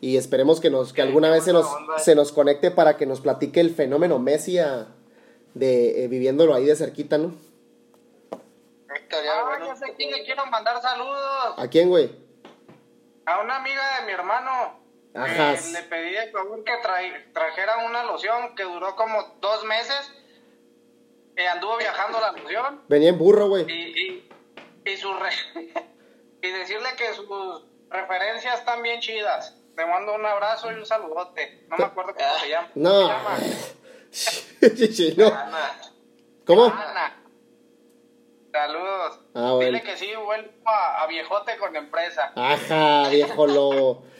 [0.00, 1.66] Y esperemos que nos, que alguna vez se nos,
[1.98, 4.86] se nos conecte para que nos platique el fenómeno Messi a-
[5.54, 7.34] de eh, viviéndolo ahí de cerquita, ¿no?
[8.90, 9.66] Ah, bueno.
[9.66, 11.54] ya sé a quién le quiero mandar saludos.
[11.56, 12.10] ¿A quién, güey?
[13.26, 14.78] A una amiga de mi hermano.
[15.14, 15.54] Ajá.
[15.54, 16.72] eh, le pedí de favor que
[17.32, 20.12] trajera una loción que duró como dos meses.
[21.36, 22.82] Que anduvo viajando la loción.
[22.88, 23.64] Venía en burro, güey.
[23.68, 24.28] Y, y,
[24.92, 25.30] y, su re-
[26.42, 29.56] y decirle que sus referencias están bien chidas.
[29.78, 31.64] Le mando un abrazo y un saludote.
[31.70, 32.68] No me acuerdo cómo se llama.
[32.74, 33.08] No.
[35.16, 35.26] No.
[35.28, 35.80] Ana.
[36.46, 36.64] ¿Cómo?
[36.64, 37.22] Ana.
[38.52, 39.20] Saludos.
[39.34, 39.66] Ah, bueno.
[39.78, 42.32] Dile que sí, vuelvo a, a viejote con empresa.
[42.34, 44.02] Ajá, viejo lo.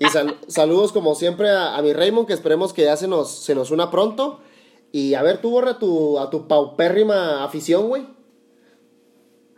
[0.00, 3.44] Y sal- saludos como siempre a, a mi Raymond, que esperemos que ya se nos,
[3.44, 4.40] se nos una pronto.
[4.92, 8.02] Y a ver, tú borra tu, a tu paupérrima afición, güey.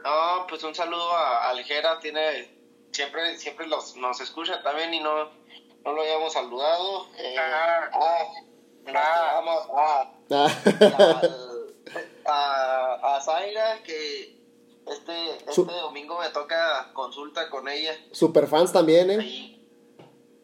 [0.04, 2.55] No, pues un saludo a Aljera, tiene
[2.96, 5.24] siempre siempre los, nos escucha también y no,
[5.84, 7.06] no lo habíamos saludado.
[7.18, 7.90] Eh, Ah.
[7.92, 8.24] ah,
[8.88, 9.42] Ah.
[10.30, 10.52] a,
[12.28, 14.36] Ah, a, a Zaira que
[14.86, 17.92] este, este Su- domingo me toca consulta con ella.
[18.12, 19.18] Superfans también, ¿eh?
[19.20, 19.52] Ahí.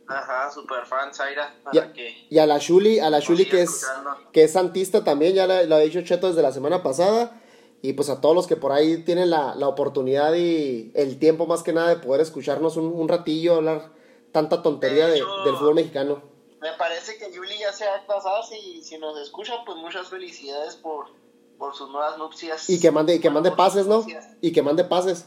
[0.09, 1.55] Ajá, super fan Zaira.
[1.61, 4.30] Y Para que y a la Shuli, a la Shuli que es, escuchando.
[4.32, 7.40] que es santista también, ya lo, lo ha dicho Cheto desde la semana pasada.
[7.82, 11.46] Y pues a todos los que por ahí tienen la, la oportunidad y el tiempo
[11.46, 13.90] más que nada de poder escucharnos un, un ratillo, hablar
[14.32, 16.22] tanta tontería De del fútbol mexicano.
[16.60, 18.44] Me parece que Yuli ya se va a casar.
[18.44, 21.06] Si, si nos escucha, pues muchas felicidades por,
[21.58, 22.70] por sus nuevas nupcias.
[22.70, 24.06] Y que mande, y que mande pases, ¿no?
[24.40, 25.26] Y que mande pases.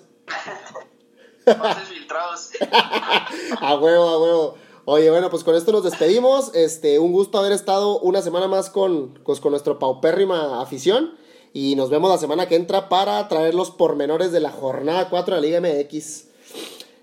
[1.46, 2.52] Pases filtrados.
[3.62, 4.56] A huevo, a huevo.
[4.86, 6.56] Oye, bueno, pues con esto nos despedimos.
[6.56, 11.16] Este, un gusto haber estado una semana más con, pues, con nuestro paupérrima afición.
[11.58, 15.36] Y nos vemos la semana que entra para traer los pormenores de la jornada 4
[15.36, 16.26] de la Liga MX.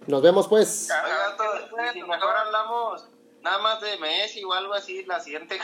[0.08, 0.90] Nos vemos pues.
[1.74, 3.06] Oiga, si mejor hablamos
[3.40, 5.58] nada más de Messi o algo así, la siguiente.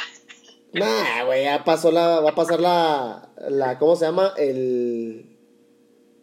[0.72, 4.32] Nah, güey, ya pasó la, va a pasar la, la, ¿cómo se llama?
[4.38, 5.36] El,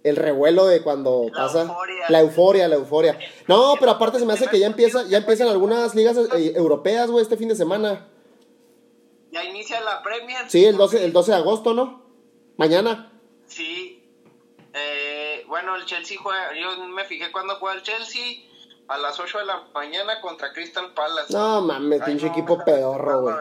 [0.03, 1.61] el revuelo de cuando La pasa.
[1.61, 2.05] euforia.
[2.09, 3.19] La euforia, la euforia.
[3.47, 7.11] No, pero aparte se me hace que ya empieza, ya empiezan algunas ligas eh, europeas,
[7.11, 8.07] güey, este fin de semana.
[9.31, 10.49] Ya inicia la Premier.
[10.49, 12.04] Sí, el 12, el 12 de agosto, ¿no?
[12.57, 13.11] Mañana.
[13.47, 14.01] Sí.
[14.73, 16.53] Eh, bueno, el Chelsea juega.
[16.53, 18.43] Yo me fijé cuando juega el Chelsea
[18.87, 21.33] a las 8 de la mañana contra Crystal Palace.
[21.33, 23.35] No mames, pinche no, equipo pedorro, güey.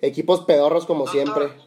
[0.00, 1.22] Equipos pedorros como Doctor.
[1.22, 1.66] siempre.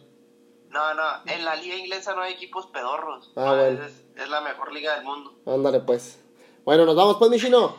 [0.70, 3.32] No, no, en la liga inglesa no hay equipos pedorros.
[3.36, 3.84] Ah, bueno.
[3.84, 5.34] Es, es la mejor liga del mundo.
[5.46, 6.20] Ándale, pues.
[6.64, 7.76] Bueno, nos vamos, pues, Michino.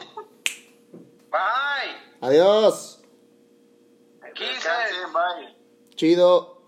[1.31, 2.19] Bye.
[2.21, 3.01] Adiós.
[5.13, 5.57] Bye.
[5.95, 6.60] Chido.